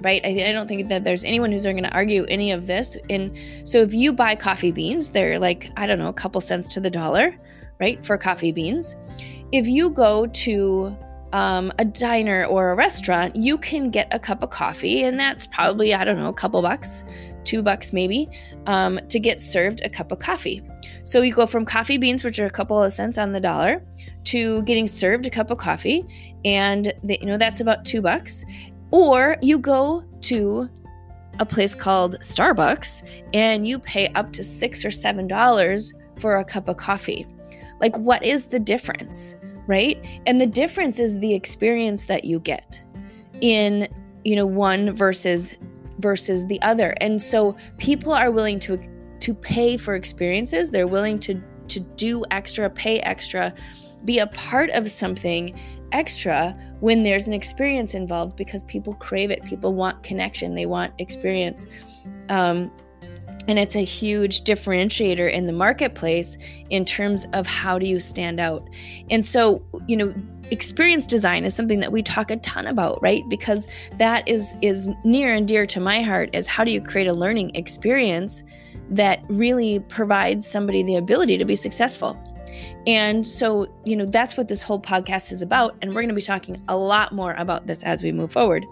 right? 0.02 0.20
I, 0.24 0.48
I, 0.48 0.52
don't 0.52 0.68
think 0.68 0.88
that 0.88 1.04
there's 1.04 1.24
anyone 1.24 1.52
who's 1.52 1.64
going 1.64 1.82
to 1.82 1.94
argue 1.94 2.24
any 2.26 2.52
of 2.52 2.66
this. 2.66 2.96
And 3.10 3.36
so 3.64 3.78
if 3.78 3.92
you 3.92 4.12
buy 4.12 4.34
coffee 4.34 4.70
beans, 4.70 5.10
they're 5.10 5.38
like, 5.38 5.70
I 5.76 5.86
don't 5.86 5.98
know, 5.98 6.08
a 6.08 6.12
couple 6.12 6.40
cents 6.40 6.68
to 6.74 6.80
the 6.80 6.90
dollar, 6.90 7.34
right, 7.80 8.04
for 8.04 8.16
coffee 8.16 8.52
beans. 8.52 8.96
If 9.52 9.66
you 9.66 9.90
go 9.90 10.26
to 10.26 10.96
um, 11.32 11.72
a 11.78 11.84
diner 11.84 12.44
or 12.46 12.70
a 12.70 12.74
restaurant, 12.74 13.36
you 13.36 13.58
can 13.58 13.90
get 13.90 14.08
a 14.10 14.18
cup 14.18 14.42
of 14.42 14.50
coffee, 14.50 15.02
and 15.02 15.18
that's 15.18 15.46
probably, 15.46 15.94
I 15.94 16.04
don't 16.04 16.16
know, 16.16 16.28
a 16.28 16.34
couple 16.34 16.60
bucks, 16.62 17.04
two 17.44 17.62
bucks 17.62 17.92
maybe, 17.92 18.28
um, 18.66 18.98
to 19.08 19.18
get 19.18 19.40
served 19.40 19.80
a 19.84 19.88
cup 19.88 20.12
of 20.12 20.18
coffee. 20.18 20.62
So 21.04 21.22
you 21.22 21.34
go 21.34 21.46
from 21.46 21.64
coffee 21.64 21.98
beans, 21.98 22.24
which 22.24 22.38
are 22.38 22.46
a 22.46 22.50
couple 22.50 22.82
of 22.82 22.92
cents 22.92 23.18
on 23.18 23.32
the 23.32 23.40
dollar, 23.40 23.82
to 24.24 24.62
getting 24.62 24.86
served 24.86 25.26
a 25.26 25.30
cup 25.30 25.50
of 25.50 25.58
coffee, 25.58 26.06
and 26.44 26.92
the, 27.02 27.18
you 27.20 27.26
know 27.26 27.38
that's 27.38 27.60
about 27.60 27.84
two 27.84 28.00
bucks. 28.00 28.44
Or 28.90 29.36
you 29.42 29.58
go 29.58 30.04
to 30.22 30.68
a 31.38 31.46
place 31.46 31.74
called 31.74 32.18
Starbucks 32.20 33.08
and 33.32 33.66
you 33.66 33.78
pay 33.78 34.08
up 34.08 34.32
to 34.32 34.44
six 34.44 34.84
or 34.84 34.90
seven 34.90 35.28
dollars 35.28 35.92
for 36.18 36.36
a 36.36 36.44
cup 36.44 36.68
of 36.68 36.76
coffee. 36.76 37.26
Like, 37.80 37.96
what 37.96 38.24
is 38.24 38.46
the 38.46 38.58
difference, 38.58 39.36
right? 39.66 40.04
And 40.26 40.40
the 40.40 40.46
difference 40.46 40.98
is 40.98 41.18
the 41.20 41.32
experience 41.34 42.06
that 42.06 42.24
you 42.24 42.40
get 42.40 42.82
in, 43.40 43.88
you 44.24 44.34
know, 44.34 44.46
one 44.46 44.94
versus 44.96 45.54
versus 46.00 46.46
the 46.46 46.60
other. 46.62 46.94
And 47.00 47.20
so 47.20 47.56
people 47.76 48.12
are 48.12 48.30
willing 48.30 48.58
to 48.60 48.78
to 49.20 49.34
pay 49.34 49.76
for 49.76 49.94
experiences. 49.94 50.70
They're 50.70 50.86
willing 50.86 51.18
to 51.20 51.40
to 51.68 51.80
do 51.80 52.24
extra, 52.30 52.70
pay 52.70 52.98
extra, 53.00 53.54
be 54.04 54.18
a 54.18 54.26
part 54.28 54.70
of 54.70 54.90
something 54.90 55.58
extra 55.92 56.56
when 56.80 57.02
there's 57.02 57.26
an 57.26 57.32
experience 57.32 57.94
involved 57.94 58.36
because 58.36 58.64
people 58.64 58.94
crave 58.94 59.30
it. 59.30 59.42
People 59.44 59.74
want 59.74 60.02
connection, 60.02 60.54
they 60.54 60.66
want 60.66 60.92
experience. 60.98 61.66
Um, 62.28 62.70
and 63.48 63.58
it's 63.58 63.74
a 63.74 63.84
huge 63.84 64.42
differentiator 64.42 65.32
in 65.32 65.46
the 65.46 65.52
marketplace 65.52 66.36
in 66.68 66.84
terms 66.84 67.26
of 67.32 67.46
how 67.46 67.78
do 67.78 67.86
you 67.86 67.98
stand 67.98 68.38
out. 68.38 68.68
And 69.08 69.24
so, 69.24 69.64
you 69.86 69.96
know, 69.96 70.14
experience 70.50 71.06
design 71.06 71.44
is 71.44 71.54
something 71.54 71.80
that 71.80 71.90
we 71.90 72.02
talk 72.02 72.30
a 72.30 72.36
ton 72.36 72.66
about, 72.66 73.00
right? 73.02 73.26
Because 73.28 73.66
that 73.96 74.28
is 74.28 74.54
is 74.60 74.90
near 75.02 75.32
and 75.32 75.48
dear 75.48 75.66
to 75.66 75.80
my 75.80 76.02
heart 76.02 76.28
is 76.34 76.46
how 76.46 76.62
do 76.62 76.70
you 76.70 76.82
create 76.82 77.06
a 77.06 77.14
learning 77.14 77.54
experience 77.54 78.42
that 78.90 79.22
really 79.28 79.80
provides 79.80 80.46
somebody 80.46 80.82
the 80.82 80.96
ability 80.96 81.38
to 81.38 81.44
be 81.44 81.56
successful. 81.56 82.18
And 82.86 83.26
so, 83.26 83.66
you 83.84 83.96
know, 83.96 84.06
that's 84.06 84.36
what 84.36 84.48
this 84.48 84.62
whole 84.62 84.80
podcast 84.80 85.32
is 85.32 85.42
about. 85.42 85.76
And 85.82 85.90
we're 85.90 86.02
going 86.02 86.08
to 86.08 86.14
be 86.14 86.22
talking 86.22 86.62
a 86.68 86.76
lot 86.76 87.12
more 87.12 87.34
about 87.34 87.66
this 87.66 87.82
as 87.84 88.02
we 88.02 88.12
move 88.12 88.32
forward. 88.32 88.66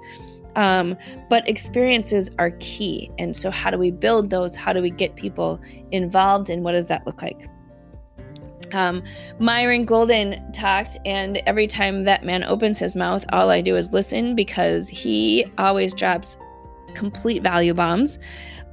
Um, 0.56 0.96
but 1.28 1.46
experiences 1.48 2.30
are 2.38 2.50
key. 2.60 3.10
And 3.18 3.36
so, 3.36 3.50
how 3.50 3.70
do 3.70 3.78
we 3.78 3.90
build 3.90 4.30
those? 4.30 4.56
How 4.56 4.72
do 4.72 4.80
we 4.80 4.90
get 4.90 5.14
people 5.14 5.60
involved? 5.90 6.48
And 6.48 6.64
what 6.64 6.72
does 6.72 6.86
that 6.86 7.06
look 7.06 7.22
like? 7.22 7.48
Um, 8.72 9.02
Myron 9.38 9.84
Golden 9.84 10.52
talked, 10.52 10.98
and 11.04 11.38
every 11.46 11.66
time 11.66 12.04
that 12.04 12.24
man 12.24 12.42
opens 12.42 12.78
his 12.78 12.96
mouth, 12.96 13.24
all 13.32 13.50
I 13.50 13.60
do 13.60 13.76
is 13.76 13.92
listen 13.92 14.34
because 14.34 14.88
he 14.88 15.46
always 15.58 15.94
drops 15.94 16.36
complete 16.94 17.42
value 17.42 17.74
bombs. 17.74 18.18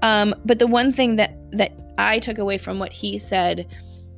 Um, 0.01 0.33
but 0.45 0.59
the 0.59 0.67
one 0.67 0.91
thing 0.91 1.15
that 1.17 1.35
that 1.51 1.71
I 1.97 2.19
took 2.19 2.37
away 2.37 2.57
from 2.57 2.79
what 2.79 2.91
he 2.91 3.17
said 3.17 3.67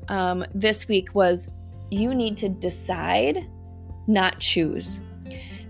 um, 0.07 0.45
this 0.53 0.87
week 0.87 1.13
was 1.13 1.49
you 1.91 2.13
need 2.13 2.37
to 2.37 2.49
decide, 2.49 3.47
not 4.07 4.39
choose. 4.39 4.99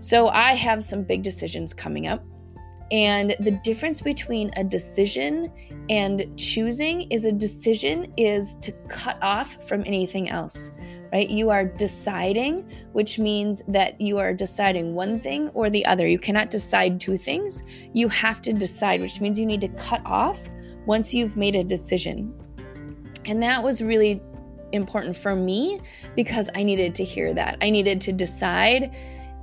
So 0.00 0.28
I 0.28 0.54
have 0.54 0.84
some 0.84 1.02
big 1.02 1.22
decisions 1.22 1.74
coming 1.74 2.06
up. 2.06 2.22
And 2.92 3.34
the 3.40 3.50
difference 3.50 4.00
between 4.00 4.52
a 4.56 4.62
decision 4.62 5.50
and 5.90 6.38
choosing 6.38 7.10
is 7.10 7.24
a 7.24 7.32
decision 7.32 8.12
is 8.16 8.56
to 8.56 8.70
cut 8.88 9.20
off 9.22 9.56
from 9.66 9.82
anything 9.84 10.30
else, 10.30 10.70
right? 11.12 11.28
You 11.28 11.50
are 11.50 11.64
deciding, 11.64 12.70
which 12.92 13.18
means 13.18 13.60
that 13.66 14.00
you 14.00 14.18
are 14.18 14.32
deciding 14.32 14.94
one 14.94 15.18
thing 15.18 15.48
or 15.48 15.68
the 15.68 15.84
other. 15.84 16.06
You 16.06 16.20
cannot 16.20 16.48
decide 16.48 17.00
two 17.00 17.16
things. 17.16 17.64
You 17.92 18.08
have 18.08 18.40
to 18.42 18.52
decide, 18.52 19.00
which 19.00 19.20
means 19.20 19.36
you 19.36 19.46
need 19.46 19.62
to 19.62 19.68
cut 19.68 20.02
off 20.06 20.38
once 20.86 21.12
you've 21.12 21.36
made 21.36 21.56
a 21.56 21.64
decision. 21.64 22.32
And 23.26 23.42
that 23.42 23.62
was 23.62 23.82
really 23.82 24.22
important 24.72 25.16
for 25.16 25.34
me 25.36 25.80
because 26.14 26.48
I 26.54 26.62
needed 26.62 26.94
to 26.96 27.04
hear 27.04 27.34
that. 27.34 27.56
I 27.60 27.70
needed 27.70 28.00
to 28.02 28.12
decide 28.12 28.94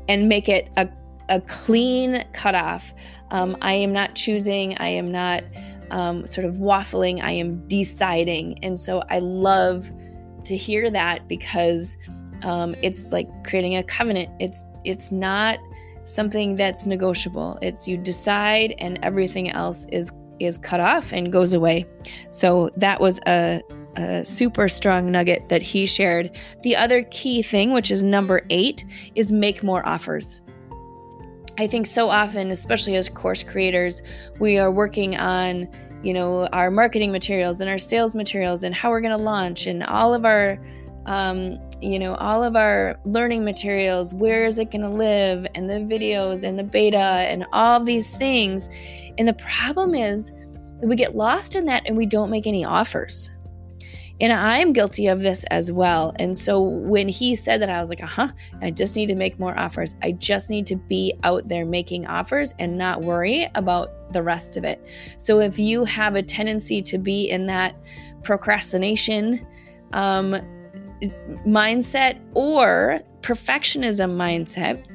and 0.07 0.27
make 0.27 0.49
it 0.49 0.69
a, 0.77 0.87
a 1.29 1.41
clean 1.41 2.23
cutoff. 2.33 2.93
Um, 3.31 3.57
I 3.61 3.73
am 3.73 3.93
not 3.93 4.15
choosing, 4.15 4.77
I 4.77 4.89
am 4.89 5.11
not 5.11 5.43
um, 5.91 6.27
sort 6.27 6.45
of 6.45 6.55
waffling, 6.55 7.21
I 7.21 7.31
am 7.31 7.67
deciding. 7.67 8.59
And 8.63 8.79
so 8.79 9.03
I 9.09 9.19
love 9.19 9.91
to 10.45 10.57
hear 10.57 10.89
that 10.91 11.27
because 11.27 11.97
um, 12.43 12.75
it's 12.81 13.07
like 13.07 13.27
creating 13.45 13.77
a 13.77 13.83
covenant. 13.83 14.29
It's 14.39 14.63
it's 14.83 15.11
not 15.11 15.59
something 16.03 16.55
that's 16.55 16.85
negotiable. 16.85 17.57
It's 17.61 17.87
you 17.87 17.97
decide 17.97 18.75
and 18.77 18.99
everything 19.01 19.49
else 19.49 19.85
is 19.89 20.11
is 20.39 20.57
cut 20.57 20.79
off 20.79 21.13
and 21.13 21.31
goes 21.31 21.53
away. 21.53 21.85
So 22.29 22.69
that 22.77 22.99
was 22.99 23.19
a, 23.27 23.61
a 23.95 24.25
super 24.25 24.67
strong 24.69 25.11
nugget 25.11 25.49
that 25.49 25.61
he 25.61 25.85
shared. 25.85 26.31
The 26.63 26.75
other 26.75 27.03
key 27.03 27.41
thing, 27.41 27.71
which 27.71 27.91
is 27.91 28.03
number 28.03 28.45
eight, 28.49 28.85
is 29.15 29.31
make 29.31 29.63
more 29.63 29.85
offers. 29.87 30.41
I 31.57 31.67
think 31.67 31.85
so 31.85 32.09
often, 32.09 32.49
especially 32.49 32.95
as 32.95 33.09
course 33.09 33.43
creators, 33.43 34.01
we 34.39 34.57
are 34.57 34.71
working 34.71 35.15
on, 35.17 35.69
you 36.01 36.13
know, 36.13 36.47
our 36.47 36.71
marketing 36.71 37.11
materials 37.11 37.61
and 37.61 37.69
our 37.69 37.77
sales 37.77 38.15
materials 38.15 38.63
and 38.63 38.73
how 38.73 38.89
we're 38.89 39.01
going 39.01 39.15
to 39.15 39.23
launch 39.23 39.67
and 39.67 39.83
all 39.83 40.15
of 40.15 40.25
our, 40.25 40.57
um, 41.05 41.59
you 41.83 41.99
know, 41.99 42.15
all 42.15 42.43
of 42.43 42.55
our 42.55 42.99
learning 43.05 43.43
materials. 43.43 44.13
Where 44.13 44.45
is 44.45 44.57
it 44.57 44.71
going 44.71 44.81
to 44.81 44.89
live? 44.89 45.45
And 45.55 45.69
the 45.69 45.73
videos 45.73 46.43
and 46.43 46.57
the 46.57 46.63
beta 46.63 46.97
and 46.97 47.45
all 47.51 47.83
these 47.83 48.15
things. 48.15 48.69
And 49.17 49.27
the 49.27 49.33
problem 49.33 49.93
is 49.93 50.31
that 50.79 50.87
we 50.87 50.95
get 50.95 51.15
lost 51.15 51.55
in 51.55 51.65
that 51.65 51.83
and 51.85 51.97
we 51.97 52.05
don't 52.05 52.29
make 52.29 52.47
any 52.47 52.65
offers. 52.65 53.29
And 54.21 54.31
I'm 54.31 54.73
guilty 54.73 55.07
of 55.07 55.21
this 55.21 55.43
as 55.45 55.71
well. 55.71 56.13
And 56.17 56.37
so 56.37 56.61
when 56.61 57.09
he 57.09 57.35
said 57.35 57.61
that, 57.61 57.69
I 57.69 57.81
was 57.81 57.89
like, 57.89 58.01
uh 58.01 58.07
huh, 58.07 58.29
I 58.61 58.71
just 58.71 58.95
need 58.95 59.07
to 59.07 59.15
make 59.15 59.39
more 59.39 59.57
offers. 59.57 59.95
I 60.01 60.11
just 60.13 60.49
need 60.49 60.65
to 60.67 60.75
be 60.75 61.13
out 61.23 61.47
there 61.47 61.65
making 61.65 62.07
offers 62.07 62.53
and 62.59 62.77
not 62.77 63.01
worry 63.01 63.49
about 63.55 64.13
the 64.13 64.21
rest 64.21 64.55
of 64.55 64.63
it. 64.63 64.85
So 65.17 65.39
if 65.39 65.57
you 65.57 65.83
have 65.85 66.15
a 66.15 66.23
tendency 66.23 66.81
to 66.83 66.97
be 66.97 67.29
in 67.29 67.47
that 67.47 67.75
procrastination 68.23 69.45
um, 69.93 70.35
mindset 71.45 72.19
or 72.33 73.01
perfectionism 73.21 74.15
mindset, 74.15 74.85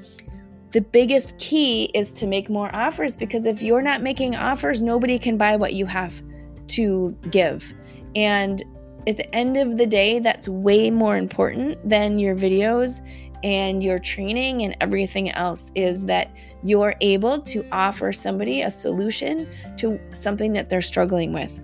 the 0.72 0.80
biggest 0.80 1.38
key 1.38 1.84
is 1.94 2.12
to 2.14 2.26
make 2.26 2.50
more 2.50 2.74
offers 2.74 3.16
because 3.16 3.46
if 3.46 3.62
you're 3.62 3.82
not 3.82 4.02
making 4.02 4.36
offers, 4.36 4.82
nobody 4.82 5.18
can 5.18 5.38
buy 5.38 5.56
what 5.56 5.72
you 5.72 5.86
have 5.86 6.22
to 6.68 7.16
give. 7.30 7.72
And 8.14 8.62
at 9.06 9.16
the 9.16 9.34
end 9.34 9.56
of 9.56 9.78
the 9.78 9.86
day, 9.86 10.18
that's 10.18 10.48
way 10.48 10.90
more 10.90 11.16
important 11.16 11.88
than 11.88 12.18
your 12.18 12.36
videos 12.36 13.00
and 13.42 13.82
your 13.82 13.98
training 13.98 14.62
and 14.62 14.76
everything 14.80 15.30
else 15.30 15.70
is 15.74 16.04
that 16.06 16.30
you're 16.62 16.94
able 17.00 17.40
to 17.40 17.64
offer 17.72 18.12
somebody 18.12 18.62
a 18.62 18.70
solution 18.70 19.48
to 19.76 19.98
something 20.12 20.52
that 20.52 20.68
they're 20.68 20.82
struggling 20.82 21.32
with. 21.32 21.56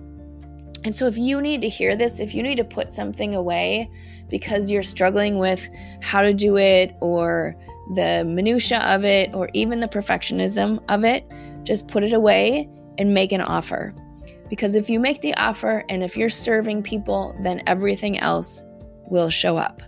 And 0.85 0.95
so, 0.95 1.07
if 1.07 1.17
you 1.17 1.41
need 1.41 1.61
to 1.61 1.69
hear 1.69 1.95
this, 1.95 2.19
if 2.19 2.33
you 2.33 2.43
need 2.43 2.55
to 2.55 2.63
put 2.63 2.93
something 2.93 3.35
away 3.35 3.89
because 4.35 4.69
you're 4.69 4.83
struggling 4.83 5.37
with 5.37 5.69
how 6.01 6.21
to 6.21 6.33
do 6.33 6.57
it 6.57 6.93
or 6.99 7.55
the 7.93 8.25
minutia 8.25 8.79
of 8.79 9.05
it 9.05 9.33
or 9.33 9.49
even 9.53 9.79
the 9.79 9.87
perfectionism 9.87 10.83
of 10.89 11.05
it, 11.05 11.23
just 11.63 11.87
put 11.87 12.03
it 12.03 12.11
away 12.11 12.67
and 12.97 13.13
make 13.13 13.31
an 13.31 13.39
offer. 13.39 13.95
Because 14.49 14.75
if 14.75 14.89
you 14.89 14.99
make 14.99 15.21
the 15.21 15.33
offer 15.35 15.85
and 15.87 16.03
if 16.03 16.17
you're 16.17 16.29
serving 16.29 16.83
people, 16.83 17.33
then 17.43 17.63
everything 17.65 18.19
else 18.19 18.65
will 19.09 19.29
show 19.29 19.55
up. 19.55 19.81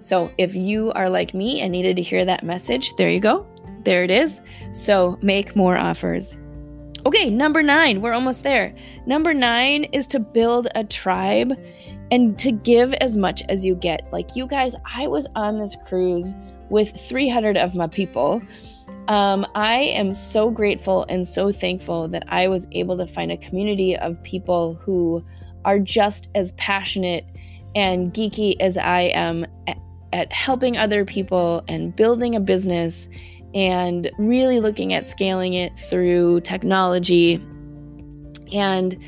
So 0.00 0.32
if 0.36 0.56
you 0.56 0.90
are 0.94 1.08
like 1.08 1.32
me 1.32 1.60
and 1.60 1.70
needed 1.70 1.94
to 1.94 2.02
hear 2.02 2.24
that 2.24 2.42
message, 2.42 2.92
there 2.96 3.08
you 3.08 3.20
go. 3.20 3.46
There 3.84 4.02
it 4.02 4.10
is. 4.10 4.40
So 4.72 5.16
make 5.22 5.54
more 5.54 5.76
offers. 5.76 6.36
Okay, 7.06 7.30
number 7.30 7.62
nine, 7.62 8.00
we're 8.00 8.14
almost 8.14 8.42
there. 8.42 8.74
Number 9.06 9.32
nine 9.32 9.84
is 9.92 10.08
to 10.08 10.18
build 10.18 10.66
a 10.74 10.82
tribe 10.82 11.56
and 12.10 12.38
to 12.38 12.52
give 12.52 12.92
as 12.94 13.16
much 13.16 13.42
as 13.48 13.64
you 13.64 13.74
get. 13.74 14.06
Like 14.12 14.36
you 14.36 14.46
guys, 14.46 14.74
I 14.84 15.06
was 15.06 15.26
on 15.34 15.58
this 15.58 15.76
cruise 15.86 16.34
with 16.68 16.96
300 17.08 17.56
of 17.56 17.74
my 17.74 17.86
people. 17.86 18.42
Um, 19.08 19.46
I 19.54 19.76
am 19.76 20.14
so 20.14 20.50
grateful 20.50 21.06
and 21.08 21.26
so 21.26 21.52
thankful 21.52 22.08
that 22.08 22.24
I 22.28 22.48
was 22.48 22.66
able 22.72 22.96
to 22.98 23.06
find 23.06 23.30
a 23.30 23.36
community 23.36 23.96
of 23.96 24.20
people 24.22 24.74
who 24.74 25.24
are 25.64 25.78
just 25.78 26.28
as 26.34 26.52
passionate 26.52 27.24
and 27.74 28.12
geeky 28.12 28.56
as 28.60 28.76
I 28.76 29.02
am 29.14 29.46
at, 29.66 29.78
at 30.12 30.32
helping 30.32 30.76
other 30.76 31.04
people 31.04 31.64
and 31.68 31.94
building 31.94 32.34
a 32.34 32.40
business 32.40 33.08
and 33.54 34.10
really 34.18 34.60
looking 34.60 34.92
at 34.92 35.06
scaling 35.06 35.54
it 35.54 35.78
through 35.88 36.40
technology. 36.40 37.34
And, 38.52 38.98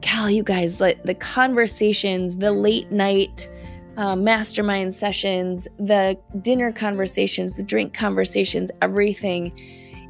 Cal, 0.00 0.30
you 0.30 0.42
guys, 0.42 0.80
like 0.80 1.02
the 1.02 1.14
conversations, 1.14 2.36
the 2.36 2.52
late 2.52 2.90
night 2.90 3.48
uh, 3.96 4.14
mastermind 4.14 4.94
sessions, 4.94 5.66
the 5.78 6.16
dinner 6.40 6.72
conversations, 6.72 7.56
the 7.56 7.62
drink 7.64 7.94
conversations, 7.94 8.70
everything. 8.80 9.52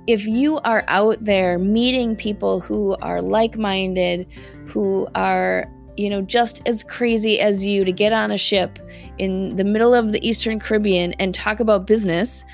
If 0.07 0.27
you 0.27 0.59
are 0.61 0.85
out 0.89 1.25
there 1.25 1.59
meeting 1.59 2.15
people 2.15 2.61
who 2.61 2.97
are 2.97 3.23
like 3.23 3.57
minded, 3.57 4.27
who 4.67 5.09
are 5.15 5.71
you 5.99 6.09
know, 6.09 6.23
just 6.23 6.63
as 6.65 6.85
crazy 6.85 7.41
as 7.41 7.67
you 7.67 7.85
to 7.85 7.91
get 7.91 8.13
on 8.13 8.31
a 8.31 8.39
ship 8.39 8.79
in 9.19 9.57
the 9.57 9.65
middle 9.65 9.95
of 9.95 10.13
the 10.13 10.27
Eastern 10.27 10.61
Caribbean 10.61 11.13
and 11.15 11.35
talk 11.35 11.59
about 11.59 11.89
business, 11.89 12.45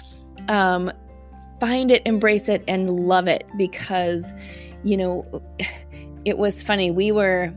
um, 0.49 0.91
find 1.61 1.91
it, 1.91 2.01
embrace 2.07 2.49
it, 2.49 2.65
and 2.67 2.89
love 2.89 3.29
it 3.29 3.45
because, 3.59 4.33
you 4.83 4.97
know, 4.97 5.43
it 6.25 6.39
was 6.39 6.63
funny. 6.63 6.91
We 6.91 7.13
were, 7.13 7.53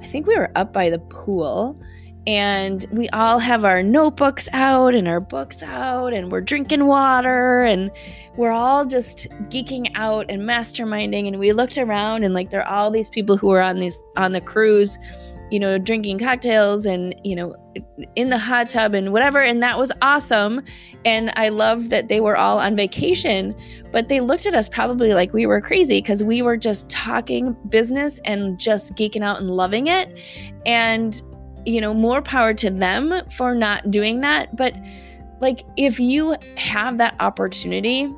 I 0.00 0.06
think 0.06 0.26
we 0.26 0.36
were 0.36 0.50
up 0.56 0.72
by 0.72 0.90
the 0.90 0.98
pool 0.98 1.80
and 2.26 2.86
we 2.92 3.08
all 3.10 3.38
have 3.38 3.64
our 3.64 3.82
notebooks 3.82 4.48
out 4.52 4.94
and 4.94 5.08
our 5.08 5.20
books 5.20 5.62
out 5.62 6.12
and 6.12 6.30
we're 6.30 6.40
drinking 6.40 6.86
water 6.86 7.64
and 7.64 7.90
we're 8.36 8.50
all 8.50 8.84
just 8.86 9.28
geeking 9.48 9.90
out 9.96 10.26
and 10.28 10.42
masterminding 10.42 11.26
and 11.26 11.38
we 11.40 11.52
looked 11.52 11.78
around 11.78 12.22
and 12.22 12.32
like 12.32 12.50
there 12.50 12.60
are 12.60 12.68
all 12.68 12.90
these 12.90 13.10
people 13.10 13.36
who 13.36 13.50
are 13.50 13.60
on 13.60 13.80
these 13.80 14.04
on 14.16 14.32
the 14.32 14.40
cruise 14.40 14.98
you 15.52 15.60
know 15.60 15.78
drinking 15.78 16.18
cocktails 16.18 16.86
and 16.86 17.14
you 17.22 17.36
know 17.36 17.54
in 18.16 18.30
the 18.30 18.38
hot 18.38 18.70
tub 18.70 18.94
and 18.94 19.12
whatever 19.12 19.40
and 19.40 19.62
that 19.62 19.78
was 19.78 19.92
awesome 20.00 20.62
and 21.04 21.32
i 21.36 21.48
loved 21.48 21.90
that 21.90 22.08
they 22.08 22.20
were 22.20 22.36
all 22.36 22.58
on 22.58 22.74
vacation 22.74 23.54
but 23.92 24.08
they 24.08 24.20
looked 24.20 24.46
at 24.46 24.54
us 24.54 24.68
probably 24.68 25.12
like 25.12 25.32
we 25.32 25.46
were 25.46 25.60
crazy 25.60 25.98
because 25.98 26.24
we 26.24 26.42
were 26.42 26.56
just 26.56 26.88
talking 26.88 27.54
business 27.68 28.18
and 28.24 28.58
just 28.58 28.94
geeking 28.94 29.22
out 29.22 29.40
and 29.40 29.50
loving 29.50 29.86
it 29.86 30.18
and 30.64 31.22
you 31.64 31.80
know, 31.80 31.94
more 31.94 32.22
power 32.22 32.54
to 32.54 32.70
them 32.70 33.22
for 33.30 33.54
not 33.54 33.90
doing 33.90 34.20
that. 34.20 34.54
But 34.56 34.74
like, 35.40 35.62
if 35.76 36.00
you 36.00 36.36
have 36.56 36.98
that 36.98 37.14
opportunity, 37.20 38.12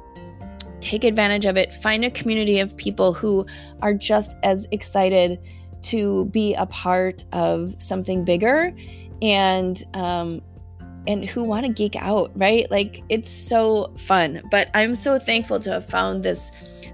take 0.81 1.05
advantage 1.05 1.47
of 1.47 1.57
it. 1.57 1.75
Find 1.75 2.05
a 2.05 2.11
community 2.11 2.59
of 2.59 2.77
people 2.77 3.13
who 3.13 3.47
are 3.81 3.95
just 3.95 4.37
as 4.43 4.67
excited 4.71 5.39
to 5.85 6.27
be 6.27 6.55
a 6.55 6.67
part 6.67 7.25
of 7.33 7.75
something 7.79 8.25
bigger 8.25 8.75
and, 9.23 9.83
um, 9.95 10.41
and 11.07 11.25
who 11.25 11.45
want 11.45 11.67
to 11.67 11.73
geek 11.73 11.97
out, 11.97 12.31
right? 12.35 12.71
Like 12.71 13.03
it's 13.09 13.31
so 13.31 13.93
fun. 13.99 14.43
But 14.51 14.69
I'm 14.75 14.95
so 14.95 15.19
thankful 15.19 15.61
to 15.61 15.73
have 15.73 15.87
found 15.87 16.23
this 16.23 16.51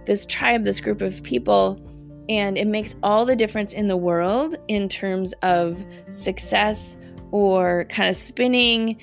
this 0.07 0.26
tribe, 0.26 0.64
this 0.64 0.81
group 0.81 1.03
of 1.03 1.22
people 1.22 1.79
and 2.31 2.57
it 2.57 2.66
makes 2.68 2.94
all 3.03 3.26
the 3.26 3.35
difference 3.35 3.72
in 3.72 3.88
the 3.88 3.96
world 3.96 4.55
in 4.68 4.88
terms 4.88 5.33
of 5.42 5.85
success 6.11 6.96
or 7.33 7.87
kind 7.88 8.09
of 8.09 8.14
spinning, 8.14 9.00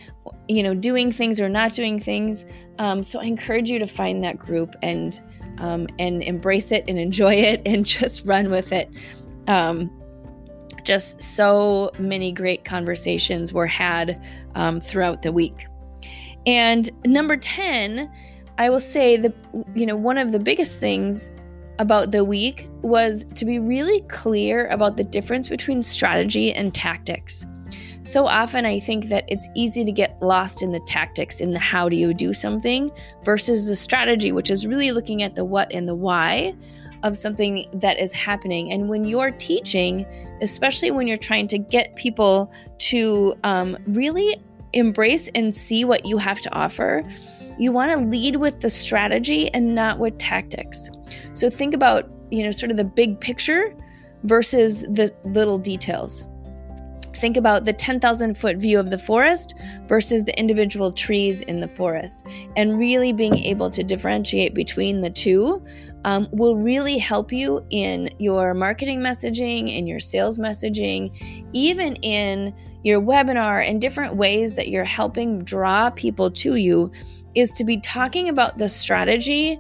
you 0.48 0.64
know, 0.64 0.74
doing 0.74 1.12
things 1.12 1.42
or 1.42 1.50
not 1.50 1.74
doing 1.74 2.00
things. 2.00 2.46
Um, 2.80 3.04
so 3.04 3.20
I 3.20 3.26
encourage 3.26 3.70
you 3.70 3.80
to 3.80 3.88
find 3.88 4.24
that 4.24 4.40
group 4.40 4.76
and 4.82 5.22
um, 5.58 5.88
and 6.00 6.22
embrace 6.22 6.72
it 6.72 6.86
and 6.88 6.98
enjoy 6.98 7.34
it 7.34 7.62
and 7.66 7.86
just 7.86 8.26
run 8.26 8.50
with 8.50 8.72
it. 8.72 8.90
Um, 9.48 9.92
just 10.84 11.22
so 11.22 11.92
many 12.00 12.32
great 12.32 12.64
conversations 12.64 13.52
were 13.52 13.68
had 13.68 14.22
um, 14.56 14.80
throughout 14.80 15.22
the 15.22 15.32
week. 15.32 15.68
And 16.46 16.90
number 17.06 17.36
10, 17.36 18.10
I 18.58 18.70
will 18.70 18.80
say 18.80 19.18
that, 19.18 19.34
you 19.76 19.86
know, 19.86 19.98
one 19.98 20.18
of 20.18 20.32
the 20.32 20.40
biggest 20.40 20.80
things 20.80 21.30
about 21.80 22.12
the 22.12 22.24
week 22.24 22.68
was 22.82 23.26
to 23.36 23.46
be 23.46 23.60
really 23.60 24.02
clear 24.10 24.68
about 24.68 24.98
the 24.98 25.04
difference 25.04 25.48
between 25.48 25.82
strategy 25.82 26.54
and 26.54 26.74
tactics. 26.74 27.46
So 28.02 28.26
often, 28.26 28.66
I 28.66 28.80
think 28.80 29.10
that 29.10 29.26
it's 29.28 29.50
easy 29.54 29.84
to 29.84 29.92
get 29.92 30.18
lost 30.22 30.62
in 30.62 30.72
the 30.72 30.80
tactics, 30.88 31.42
in 31.42 31.52
the 31.52 31.60
how 31.60 31.90
do 31.90 31.98
you 31.98 32.14
do 32.14 32.32
something, 32.32 32.90
versus 33.26 33.68
the 33.68 33.76
strategy, 33.76 34.32
which 34.32 34.50
is 34.50 34.66
really 34.66 34.92
looking 34.92 35.22
at 35.24 35.36
the 35.36 35.44
what 35.44 35.72
and 35.74 35.88
the 35.88 35.96
why 35.96 36.56
of 37.08 37.18
something 37.18 37.66
that 37.74 38.00
is 38.00 38.12
happening. 38.12 38.72
And 38.72 38.90
when 38.90 39.04
you're 39.04 39.32
teaching, 39.32 40.06
especially 40.42 40.92
when 40.92 41.08
you're 41.08 41.18
trying 41.18 41.48
to 41.48 41.58
get 41.58 41.96
people 41.96 42.52
to 42.80 43.34
um, 43.44 43.78
really 43.88 44.38
embrace 44.74 45.30
and 45.34 45.56
see 45.56 45.86
what 45.86 46.06
you 46.06 46.18
have 46.18 46.42
to 46.42 46.54
offer, 46.54 47.04
you 47.58 47.72
want 47.72 47.92
to 47.92 48.06
lead 48.06 48.36
with 48.36 48.60
the 48.60 48.70
strategy 48.70 49.52
and 49.54 49.74
not 49.74 49.98
with 49.98 50.18
tactics. 50.20 50.90
So 51.34 51.50
think 51.50 51.74
about, 51.74 52.08
you 52.30 52.44
know, 52.44 52.52
sort 52.52 52.70
of 52.70 52.78
the 52.78 52.84
big 52.84 53.20
picture 53.20 53.74
versus 54.24 54.82
the 54.82 55.12
little 55.26 55.58
details. 55.58 56.26
Think 57.18 57.36
about 57.36 57.66
the 57.66 57.74
10,000 57.74 58.38
foot 58.38 58.58
view 58.58 58.80
of 58.80 58.90
the 58.92 58.98
forest 58.98 59.56
versus 59.88 60.24
the 60.24 60.38
individual 60.40 60.92
trees 60.92 61.42
in 61.42 61.60
the 61.60 61.68
forest. 61.68 62.26
And 62.56 62.78
really 62.78 63.12
being 63.12 63.38
able 63.38 63.70
to 63.72 63.84
differentiate 63.84 64.54
between 64.54 65.02
the 65.02 65.10
two 65.10 65.64
um, 66.06 66.28
will 66.32 66.56
really 66.56 66.98
help 66.98 67.32
you 67.32 67.66
in 67.72 68.10
your 68.20 68.54
marketing 68.54 69.00
messaging, 69.00 69.76
in 69.76 69.88
your 69.88 70.00
sales 70.00 70.38
messaging, 70.38 71.12
even 71.54 71.96
in 71.98 72.54
your 72.84 73.02
webinar, 73.02 73.68
and 73.68 73.82
different 73.82 74.16
ways 74.16 74.54
that 74.54 74.70
you're 74.70 74.84
helping 74.84 75.44
draw 75.44 75.90
people 75.90 76.30
to 76.32 76.56
you 76.56 76.92
is 77.34 77.52
to 77.52 77.64
be 77.64 77.78
talking 77.78 78.30
about 78.30 78.58
the 78.58 78.70
strategy 78.70 79.60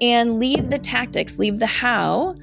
and 0.00 0.38
leave 0.38 0.70
the 0.70 0.78
tactics, 0.78 1.38
leave 1.38 1.58
the 1.58 1.66
how 1.66 2.36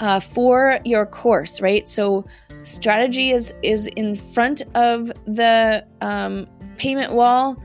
uh, 0.00 0.20
for 0.20 0.80
your 0.84 1.06
course, 1.06 1.60
right? 1.60 1.88
So 1.88 2.24
strategy 2.62 3.30
is 3.30 3.54
is 3.62 3.86
in 3.96 4.14
front 4.14 4.62
of 4.74 5.12
the 5.26 5.84
um, 6.00 6.46
payment 6.76 7.12
wall. 7.12 7.62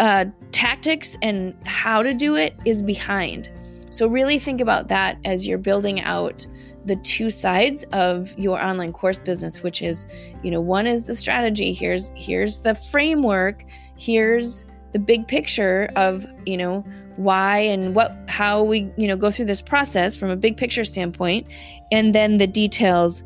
Uh, 0.00 0.26
tactics 0.50 1.16
and 1.22 1.54
how 1.64 2.02
to 2.02 2.12
do 2.12 2.36
it 2.36 2.54
is 2.66 2.82
behind. 2.82 3.50
So 3.88 4.06
really 4.06 4.38
think 4.38 4.60
about 4.60 4.88
that 4.88 5.18
as 5.24 5.46
you're 5.46 5.56
building 5.56 6.00
out 6.02 6.46
the 6.84 6.96
two 6.96 7.30
sides 7.30 7.84
of 7.92 8.36
your 8.38 8.62
online 8.62 8.92
course 8.92 9.18
business 9.18 9.62
which 9.62 9.82
is 9.82 10.06
you 10.42 10.50
know 10.50 10.60
one 10.60 10.86
is 10.86 11.06
the 11.06 11.14
strategy 11.14 11.72
here's 11.72 12.10
here's 12.16 12.58
the 12.58 12.74
framework 12.74 13.64
here's 13.96 14.64
the 14.92 14.98
big 14.98 15.26
picture 15.28 15.90
of 15.96 16.26
you 16.44 16.56
know 16.56 16.84
why 17.22 17.58
and 17.58 17.94
what 17.94 18.16
how 18.28 18.62
we 18.62 18.90
you 18.96 19.06
know 19.06 19.16
go 19.16 19.30
through 19.30 19.46
this 19.46 19.62
process 19.62 20.16
from 20.16 20.30
a 20.30 20.36
big 20.36 20.56
picture 20.56 20.84
standpoint. 20.84 21.46
And 21.90 22.14
then 22.14 22.38
the 22.38 22.46
details 22.46 23.22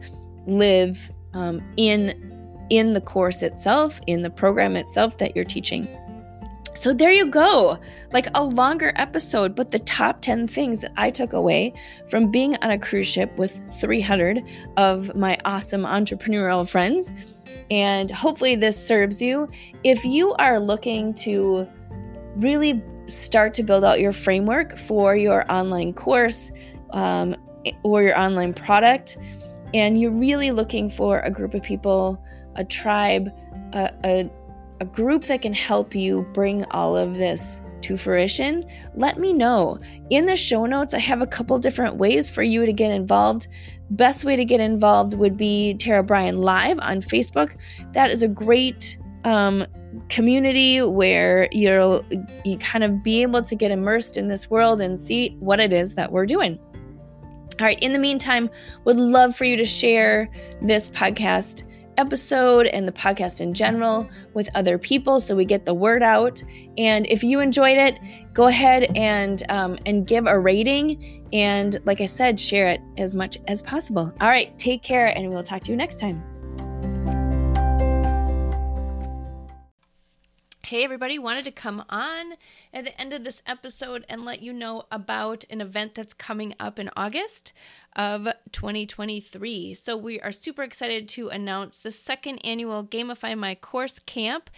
live 0.46 1.10
um, 1.34 1.62
in 1.76 2.22
in 2.70 2.92
the 2.92 3.00
course 3.00 3.42
itself 3.42 4.00
in 4.06 4.22
the 4.22 4.30
program 4.30 4.76
itself 4.76 5.18
that 5.18 5.36
you're 5.36 5.44
teaching. 5.44 5.88
So 6.74 6.92
there 6.92 7.10
you 7.10 7.26
go. 7.26 7.78
Like 8.12 8.28
a 8.34 8.44
longer 8.44 8.92
episode 8.96 9.54
but 9.54 9.70
the 9.70 9.78
top 9.80 10.20
10 10.20 10.46
things 10.46 10.80
that 10.82 10.92
i 10.96 11.10
took 11.10 11.32
away 11.32 11.72
from 12.08 12.30
being 12.30 12.56
on 12.56 12.70
a 12.70 12.78
cruise 12.78 13.08
ship 13.08 13.36
with 13.38 13.64
300 13.80 14.42
of 14.76 15.14
my 15.16 15.38
awesome 15.44 15.82
entrepreneurial 15.82 16.68
friends. 16.68 17.12
And 17.70 18.10
hopefully, 18.10 18.54
this 18.54 18.76
serves 18.76 19.20
you. 19.20 19.48
If 19.82 20.04
you 20.04 20.34
are 20.34 20.60
looking 20.60 21.14
to 21.14 21.66
really 22.36 22.82
start 23.06 23.52
to 23.54 23.62
build 23.62 23.84
out 23.84 24.00
your 24.00 24.12
framework 24.12 24.76
for 24.76 25.16
your 25.16 25.50
online 25.50 25.92
course 25.92 26.50
um, 26.90 27.36
or 27.82 28.02
your 28.02 28.18
online 28.18 28.54
product, 28.54 29.16
and 29.74 30.00
you're 30.00 30.10
really 30.10 30.50
looking 30.50 30.88
for 30.90 31.20
a 31.20 31.30
group 31.30 31.54
of 31.54 31.62
people, 31.62 32.22
a 32.56 32.64
tribe, 32.64 33.28
a, 33.72 33.92
a, 34.04 34.30
a 34.80 34.84
group 34.84 35.24
that 35.24 35.42
can 35.42 35.52
help 35.52 35.94
you 35.94 36.26
bring 36.32 36.64
all 36.66 36.96
of 36.96 37.14
this 37.14 37.60
to 37.82 37.96
fruition, 37.96 38.64
let 38.94 39.18
me 39.18 39.32
know. 39.32 39.78
In 40.10 40.26
the 40.26 40.36
show 40.36 40.66
notes, 40.66 40.94
I 40.94 40.98
have 40.98 41.22
a 41.22 41.26
couple 41.26 41.58
different 41.58 41.96
ways 41.96 42.28
for 42.28 42.42
you 42.42 42.66
to 42.66 42.72
get 42.72 42.90
involved. 42.90 43.46
Best 43.90 44.24
way 44.24 44.34
to 44.36 44.44
get 44.44 44.60
involved 44.60 45.14
would 45.14 45.36
be 45.36 45.74
Tara 45.74 46.02
Bryan 46.02 46.38
Live 46.38 46.78
on 46.80 47.00
Facebook. 47.00 47.56
That 47.92 48.10
is 48.10 48.22
a 48.22 48.28
great 48.28 48.98
um, 49.24 49.66
community 50.08 50.82
where 50.82 51.48
you'll 51.52 52.04
you 52.44 52.58
kind 52.58 52.84
of 52.84 53.02
be 53.02 53.22
able 53.22 53.42
to 53.42 53.54
get 53.54 53.70
immersed 53.70 54.16
in 54.16 54.28
this 54.28 54.50
world 54.50 54.80
and 54.80 54.98
see 54.98 55.36
what 55.40 55.60
it 55.60 55.72
is 55.72 55.94
that 55.94 56.12
we're 56.12 56.26
doing. 56.26 56.58
All 57.58 57.64
right, 57.64 57.78
in 57.80 57.92
the 57.92 57.98
meantime, 57.98 58.50
would 58.84 58.98
love 58.98 59.34
for 59.34 59.44
you 59.44 59.56
to 59.56 59.64
share 59.64 60.28
this 60.60 60.90
podcast 60.90 61.62
episode 61.96 62.66
and 62.66 62.86
the 62.86 62.92
podcast 62.92 63.40
in 63.40 63.54
general 63.54 64.08
with 64.34 64.48
other 64.54 64.78
people 64.78 65.20
so 65.20 65.34
we 65.34 65.44
get 65.44 65.64
the 65.64 65.74
word 65.74 66.02
out. 66.02 66.42
And 66.76 67.06
if 67.06 67.22
you 67.22 67.40
enjoyed 67.40 67.78
it, 67.78 67.98
go 68.34 68.46
ahead 68.46 68.90
and 68.94 69.42
um, 69.48 69.78
and 69.86 70.06
give 70.06 70.26
a 70.26 70.38
rating. 70.38 71.26
And 71.32 71.80
like 71.84 72.00
I 72.00 72.06
said, 72.06 72.38
share 72.38 72.68
it 72.68 72.80
as 72.98 73.14
much 73.14 73.38
as 73.48 73.62
possible. 73.62 74.12
All 74.20 74.28
right, 74.28 74.56
take 74.58 74.82
care, 74.82 75.06
and 75.16 75.30
we'll 75.30 75.42
talk 75.42 75.62
to 75.62 75.70
you 75.70 75.76
next 75.76 75.98
time. 75.98 76.22
Hey, 80.66 80.82
everybody, 80.82 81.16
wanted 81.16 81.44
to 81.44 81.52
come 81.52 81.84
on 81.88 82.32
at 82.74 82.84
the 82.84 83.00
end 83.00 83.12
of 83.12 83.22
this 83.22 83.40
episode 83.46 84.04
and 84.08 84.24
let 84.24 84.42
you 84.42 84.52
know 84.52 84.82
about 84.90 85.44
an 85.48 85.60
event 85.60 85.94
that's 85.94 86.12
coming 86.12 86.56
up 86.58 86.80
in 86.80 86.90
August 86.96 87.52
of 87.94 88.26
2023. 88.50 89.74
So, 89.74 89.96
we 89.96 90.20
are 90.20 90.32
super 90.32 90.64
excited 90.64 91.08
to 91.10 91.28
announce 91.28 91.78
the 91.78 91.92
second 91.92 92.38
annual 92.38 92.82
Gamify 92.82 93.38
My 93.38 93.54
Course 93.54 94.00
Camp 94.00 94.50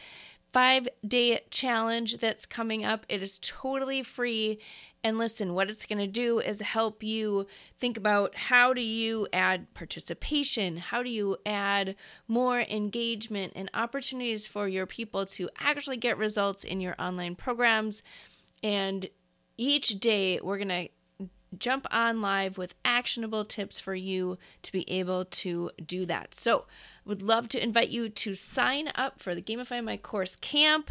five 0.50 0.88
day 1.06 1.40
challenge 1.50 2.16
that's 2.16 2.46
coming 2.46 2.86
up. 2.86 3.04
It 3.10 3.22
is 3.22 3.38
totally 3.40 4.02
free 4.02 4.60
and 5.04 5.16
listen, 5.16 5.54
what 5.54 5.70
it's 5.70 5.86
going 5.86 6.00
to 6.00 6.08
do 6.08 6.40
is 6.40 6.60
help 6.60 7.02
you 7.02 7.46
think 7.78 7.96
about 7.96 8.34
how 8.34 8.74
do 8.74 8.80
you 8.80 9.28
add 9.32 9.72
participation? 9.72 10.76
How 10.76 11.02
do 11.04 11.10
you 11.10 11.36
add 11.46 11.94
more 12.26 12.60
engagement 12.60 13.52
and 13.54 13.70
opportunities 13.74 14.46
for 14.46 14.66
your 14.66 14.86
people 14.86 15.24
to 15.26 15.48
actually 15.58 15.98
get 15.98 16.18
results 16.18 16.64
in 16.64 16.80
your 16.80 16.96
online 16.98 17.36
programs? 17.36 18.02
And 18.62 19.08
each 19.56 20.00
day 20.00 20.40
we're 20.42 20.58
going 20.58 20.68
to 20.68 20.88
jump 21.56 21.86
on 21.90 22.20
live 22.20 22.58
with 22.58 22.74
actionable 22.84 23.44
tips 23.44 23.80
for 23.80 23.94
you 23.94 24.36
to 24.62 24.72
be 24.72 24.88
able 24.90 25.24
to 25.24 25.70
do 25.84 26.06
that. 26.06 26.34
So, 26.34 26.66
would 27.04 27.22
love 27.22 27.48
to 27.48 27.62
invite 27.62 27.88
you 27.88 28.10
to 28.10 28.34
sign 28.34 28.90
up 28.94 29.22
for 29.22 29.34
the 29.34 29.40
Gamify 29.40 29.82
My 29.82 29.96
Course 29.96 30.36
camp 30.36 30.90